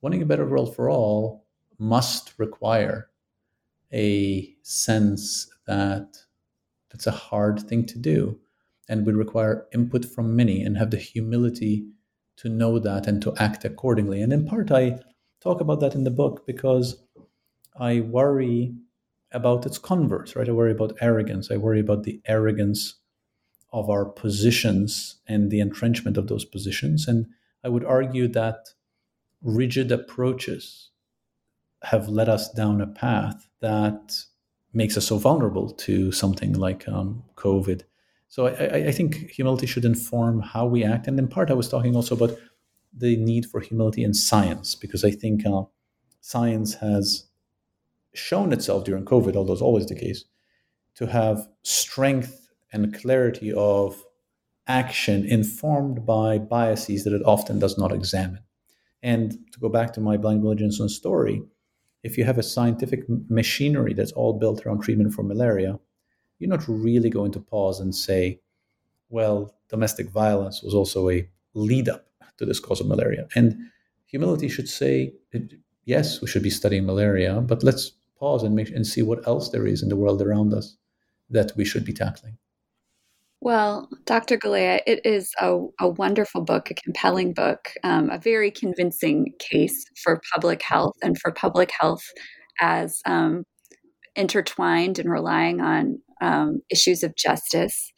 wanting 0.00 0.22
a 0.22 0.26
better 0.26 0.46
world 0.46 0.74
for 0.74 0.90
all 0.90 1.44
must 1.78 2.34
require 2.38 3.08
a 3.92 4.54
sense 4.62 5.48
that 5.66 6.16
that's 6.90 7.06
a 7.06 7.12
hard 7.12 7.60
thing 7.60 7.84
to 7.86 7.98
do 7.98 8.38
and 8.88 9.06
would 9.06 9.16
require 9.16 9.66
input 9.72 10.04
from 10.04 10.34
many 10.36 10.62
and 10.62 10.76
have 10.76 10.90
the 10.90 10.96
humility 10.96 11.86
to 12.36 12.48
know 12.48 12.78
that 12.78 13.06
and 13.06 13.22
to 13.22 13.34
act 13.36 13.64
accordingly. 13.64 14.20
And 14.22 14.32
in 14.32 14.46
part, 14.46 14.70
I 14.70 14.98
talk 15.40 15.60
about 15.60 15.80
that 15.80 15.94
in 15.94 16.04
the 16.04 16.10
book 16.10 16.46
because 16.46 17.02
I 17.78 18.00
worry 18.00 18.74
about 19.32 19.66
its 19.66 19.78
converse, 19.78 20.34
right? 20.34 20.48
I 20.48 20.52
worry 20.52 20.72
about 20.72 20.96
arrogance. 21.00 21.50
I 21.50 21.56
worry 21.56 21.80
about 21.80 22.02
the 22.02 22.20
arrogance 22.26 22.96
of 23.72 23.88
our 23.88 24.04
positions 24.04 25.16
and 25.26 25.50
the 25.50 25.60
entrenchment 25.60 26.16
of 26.16 26.26
those 26.26 26.44
positions. 26.44 27.06
And 27.06 27.26
I 27.62 27.68
would 27.68 27.84
argue 27.84 28.26
that 28.28 28.70
rigid 29.42 29.92
approaches 29.92 30.90
have 31.82 32.08
led 32.08 32.28
us 32.28 32.50
down 32.50 32.80
a 32.80 32.86
path 32.86 33.48
that 33.60 34.16
makes 34.72 34.96
us 34.96 35.06
so 35.06 35.18
vulnerable 35.18 35.70
to 35.70 36.12
something 36.12 36.52
like 36.54 36.86
um, 36.88 37.22
COVID 37.36 37.82
so 38.30 38.46
I, 38.46 38.86
I, 38.86 38.92
think 38.92 39.28
humility 39.28 39.66
should 39.66 39.84
inform 39.84 40.40
how 40.40 40.64
we 40.64 40.84
act. 40.84 41.08
And 41.08 41.18
in 41.18 41.26
part, 41.26 41.50
I 41.50 41.54
was 41.54 41.68
talking 41.68 41.96
also 41.96 42.14
about 42.14 42.38
the 42.96 43.16
need 43.16 43.44
for 43.44 43.58
humility 43.58 44.04
in 44.04 44.14
science, 44.14 44.76
because 44.76 45.04
I 45.04 45.10
think 45.10 45.44
uh, 45.44 45.64
science 46.20 46.74
has 46.74 47.26
shown 48.14 48.52
itself 48.52 48.84
during 48.84 49.04
COVID, 49.04 49.36
although 49.36 49.52
it's 49.52 49.62
always 49.62 49.86
the 49.86 49.94
case, 49.94 50.24
to 50.96 51.06
have 51.06 51.48
strength 51.62 52.48
and 52.72 52.94
clarity 52.98 53.52
of 53.52 54.04
action 54.66 55.24
informed 55.24 56.06
by 56.06 56.38
biases 56.38 57.04
that 57.04 57.12
it 57.12 57.22
often 57.24 57.58
does 57.58 57.76
not 57.78 57.92
examine. 57.92 58.40
And 59.02 59.32
to 59.52 59.60
go 59.60 59.68
back 59.68 59.92
to 59.94 60.00
my 60.00 60.16
blind 60.16 60.42
Willie 60.42 60.56
Johnson 60.56 60.88
story, 60.88 61.42
if 62.02 62.16
you 62.16 62.24
have 62.24 62.38
a 62.38 62.42
scientific 62.42 63.04
machinery 63.28 63.94
that's 63.94 64.12
all 64.12 64.38
built 64.38 64.64
around 64.64 64.82
treatment 64.82 65.12
for 65.12 65.22
malaria, 65.22 65.78
you're 66.38 66.50
not 66.50 66.66
really 66.68 67.10
going 67.10 67.32
to 67.32 67.40
pause 67.40 67.80
and 67.80 67.94
say, 67.94 68.40
well, 69.08 69.54
domestic 69.68 70.10
violence 70.10 70.62
was 70.62 70.74
also 70.74 71.10
a 71.10 71.28
lead 71.54 71.88
up 71.88 72.06
to 72.38 72.46
this 72.46 72.60
cause 72.60 72.80
of 72.80 72.86
malaria. 72.86 73.26
And 73.34 73.58
humility 74.06 74.48
should 74.48 74.68
say, 74.68 75.12
yes, 75.84 76.20
we 76.20 76.28
should 76.28 76.42
be 76.42 76.50
studying 76.50 76.86
malaria, 76.86 77.40
but 77.40 77.62
let's 77.62 77.92
pause 78.20 78.42
and, 78.42 78.54
make, 78.54 78.70
and 78.70 78.86
see 78.86 79.02
what 79.02 79.26
else 79.26 79.48
there 79.48 79.66
is 79.66 79.82
in 79.82 79.88
the 79.88 79.96
world 79.96 80.22
around 80.22 80.54
us 80.54 80.76
that 81.30 81.52
we 81.56 81.64
should 81.64 81.84
be 81.84 81.92
tackling. 81.92 82.36
Well, 83.42 83.88
Dr. 84.04 84.36
Galea, 84.36 84.80
it 84.86 85.00
is 85.04 85.32
a, 85.40 85.58
a 85.80 85.88
wonderful 85.88 86.42
book, 86.42 86.70
a 86.70 86.74
compelling 86.74 87.32
book, 87.32 87.70
um, 87.82 88.10
a 88.10 88.18
very 88.18 88.50
convincing 88.50 89.32
case 89.38 89.86
for 90.04 90.20
public 90.34 90.62
health 90.62 90.94
and 91.02 91.18
for 91.18 91.32
public 91.32 91.70
health 91.80 92.04
as 92.60 93.00
um, 93.06 93.44
intertwined 94.14 94.98
and 94.98 95.10
relying 95.10 95.62
on 95.62 96.02
um, 96.20 96.60
issues 96.70 97.02
of 97.02 97.16
justice. 97.16 97.92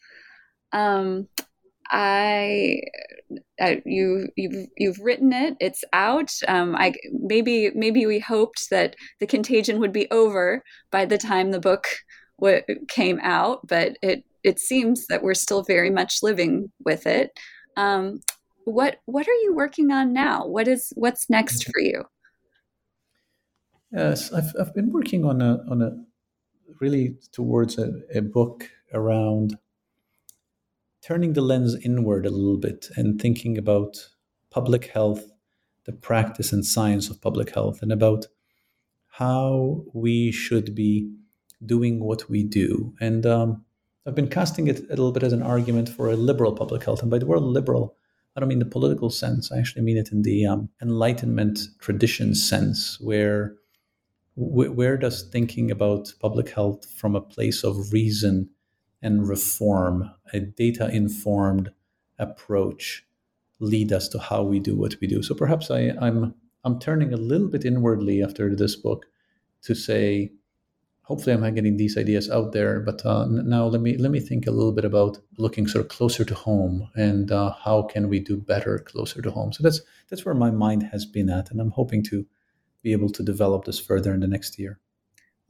Um, 0.72 1.26
I, 1.92 2.80
I, 3.60 3.82
you 3.84 4.28
you've 4.36 4.68
you've 4.76 4.98
written 5.00 5.32
it. 5.32 5.56
It's 5.60 5.84
out. 5.92 6.30
Um, 6.48 6.74
I 6.74 6.94
maybe 7.12 7.70
maybe 7.74 8.06
we 8.06 8.18
hoped 8.18 8.70
that 8.70 8.96
the 9.20 9.26
contagion 9.26 9.78
would 9.78 9.92
be 9.92 10.10
over 10.10 10.62
by 10.90 11.04
the 11.04 11.18
time 11.18 11.50
the 11.50 11.60
book 11.60 11.86
w- 12.40 12.62
came 12.88 13.20
out, 13.22 13.66
but 13.66 13.98
it 14.02 14.24
it 14.42 14.58
seems 14.58 15.06
that 15.06 15.22
we're 15.22 15.34
still 15.34 15.62
very 15.62 15.90
much 15.90 16.22
living 16.22 16.72
with 16.84 17.06
it. 17.06 17.38
Um, 17.76 18.20
what 18.64 18.98
what 19.04 19.28
are 19.28 19.40
you 19.42 19.54
working 19.54 19.90
on 19.90 20.14
now? 20.14 20.46
What 20.46 20.68
is 20.68 20.92
what's 20.96 21.28
next 21.28 21.64
for 21.64 21.80
you? 21.80 22.04
Yes, 23.92 24.32
I've 24.32 24.54
I've 24.58 24.74
been 24.74 24.90
working 24.90 25.26
on 25.26 25.42
a 25.42 25.62
on 25.70 25.82
a 25.82 25.92
really 26.80 27.16
towards 27.32 27.78
a, 27.78 27.92
a 28.14 28.22
book 28.22 28.70
around 28.94 29.58
turning 31.02 31.32
the 31.32 31.40
lens 31.40 31.74
inward 31.84 32.24
a 32.24 32.30
little 32.30 32.58
bit 32.58 32.88
and 32.96 33.20
thinking 33.20 33.58
about 33.58 34.08
public 34.50 34.86
health, 34.86 35.30
the 35.84 35.92
practice 35.92 36.52
and 36.52 36.64
science 36.64 37.10
of 37.10 37.20
public 37.20 37.52
health, 37.54 37.82
and 37.82 37.90
about 37.90 38.26
how 39.08 39.84
we 39.92 40.30
should 40.30 40.74
be 40.74 41.12
doing 41.66 42.00
what 42.00 42.28
we 42.30 42.44
do. 42.44 42.94
And 43.00 43.26
um, 43.26 43.64
I've 44.06 44.14
been 44.14 44.28
casting 44.28 44.68
it 44.68 44.80
a 44.80 44.88
little 44.88 45.12
bit 45.12 45.22
as 45.22 45.32
an 45.32 45.42
argument 45.42 45.88
for 45.88 46.08
a 46.08 46.16
liberal 46.16 46.52
public 46.52 46.84
health. 46.84 47.02
And 47.02 47.10
by 47.10 47.18
the 47.18 47.26
word 47.26 47.42
liberal, 47.42 47.96
I 48.34 48.40
don't 48.40 48.48
mean 48.48 48.60
the 48.60 48.64
political 48.64 49.10
sense. 49.10 49.52
I 49.52 49.58
actually 49.58 49.82
mean 49.82 49.98
it 49.98 50.12
in 50.12 50.22
the 50.22 50.46
um, 50.46 50.68
Enlightenment 50.80 51.60
tradition 51.80 52.34
sense, 52.34 52.98
where 53.00 53.56
where 54.34 54.96
does 54.96 55.24
thinking 55.24 55.70
about 55.70 56.14
public 56.18 56.48
health 56.48 56.90
from 56.90 57.14
a 57.14 57.20
place 57.20 57.62
of 57.62 57.92
reason 57.92 58.48
and 59.02 59.28
reform, 59.28 60.10
a 60.32 60.40
data 60.40 60.88
informed 60.88 61.72
approach, 62.18 63.04
lead 63.58 63.92
us 63.92 64.08
to 64.08 64.18
how 64.18 64.42
we 64.42 64.60
do 64.60 64.76
what 64.76 64.96
we 65.00 65.06
do? 65.06 65.22
So 65.22 65.34
perhaps 65.34 65.70
I, 65.70 65.92
I'm 66.00 66.34
I'm 66.64 66.78
turning 66.78 67.12
a 67.12 67.16
little 67.16 67.48
bit 67.48 67.64
inwardly 67.64 68.22
after 68.22 68.54
this 68.54 68.76
book 68.76 69.06
to 69.62 69.74
say, 69.74 70.32
hopefully 71.02 71.34
I'm 71.34 71.54
getting 71.54 71.76
these 71.76 71.98
ideas 71.98 72.30
out 72.30 72.52
there. 72.52 72.80
But 72.80 73.04
uh, 73.04 73.26
now 73.26 73.66
let 73.66 73.80
me 73.80 73.96
let 73.96 74.10
me 74.10 74.20
think 74.20 74.46
a 74.46 74.52
little 74.52 74.72
bit 74.72 74.84
about 74.84 75.18
looking 75.38 75.66
sort 75.66 75.84
of 75.84 75.90
closer 75.90 76.24
to 76.24 76.34
home 76.34 76.88
and 76.94 77.30
uh, 77.30 77.52
how 77.64 77.82
can 77.82 78.08
we 78.08 78.20
do 78.20 78.36
better 78.36 78.78
closer 78.78 79.20
to 79.22 79.30
home. 79.30 79.52
So 79.52 79.62
that's 79.62 79.80
that's 80.08 80.24
where 80.24 80.34
my 80.34 80.50
mind 80.50 80.84
has 80.84 81.04
been 81.04 81.30
at, 81.30 81.50
and 81.50 81.60
I'm 81.60 81.72
hoping 81.72 82.02
to 82.04 82.26
be 82.82 82.92
able 82.92 83.10
to 83.10 83.22
develop 83.22 83.64
this 83.64 83.80
further 83.80 84.12
in 84.12 84.20
the 84.20 84.26
next 84.26 84.58
year. 84.58 84.78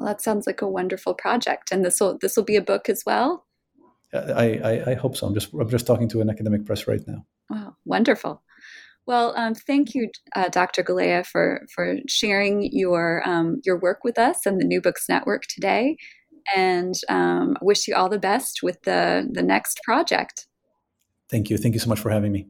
Well, 0.02 0.12
that 0.12 0.20
sounds 0.20 0.48
like 0.48 0.60
a 0.60 0.68
wonderful 0.68 1.14
project, 1.14 1.70
and 1.70 1.84
this 1.84 2.00
will 2.00 2.18
this 2.20 2.36
will 2.36 2.42
be 2.42 2.56
a 2.56 2.60
book 2.60 2.88
as 2.88 3.04
well. 3.06 3.46
I, 4.12 4.58
I, 4.64 4.90
I 4.90 4.94
hope 4.94 5.16
so. 5.16 5.28
I'm 5.28 5.34
just 5.34 5.52
I'm 5.52 5.68
just 5.68 5.86
talking 5.86 6.08
to 6.08 6.20
an 6.20 6.28
academic 6.28 6.66
press 6.66 6.88
right 6.88 7.00
now. 7.06 7.24
Wow, 7.48 7.76
wonderful. 7.84 8.42
Well, 9.06 9.32
um, 9.36 9.54
thank 9.54 9.94
you, 9.94 10.10
uh, 10.34 10.48
Dr. 10.48 10.82
Galea, 10.82 11.24
for 11.24 11.64
for 11.72 11.98
sharing 12.08 12.68
your 12.72 13.22
um, 13.24 13.60
your 13.64 13.78
work 13.78 14.02
with 14.02 14.18
us 14.18 14.44
and 14.44 14.60
the 14.60 14.64
New 14.64 14.80
Books 14.80 15.08
Network 15.08 15.44
today, 15.46 15.96
and 16.52 16.96
um, 17.08 17.56
wish 17.62 17.86
you 17.86 17.94
all 17.94 18.08
the 18.08 18.18
best 18.18 18.58
with 18.60 18.82
the 18.82 19.28
the 19.30 19.42
next 19.42 19.82
project. 19.84 20.48
Thank 21.30 21.48
you. 21.48 21.58
Thank 21.58 21.74
you 21.74 21.80
so 21.80 21.88
much 21.88 22.00
for 22.00 22.10
having 22.10 22.32
me. 22.32 22.48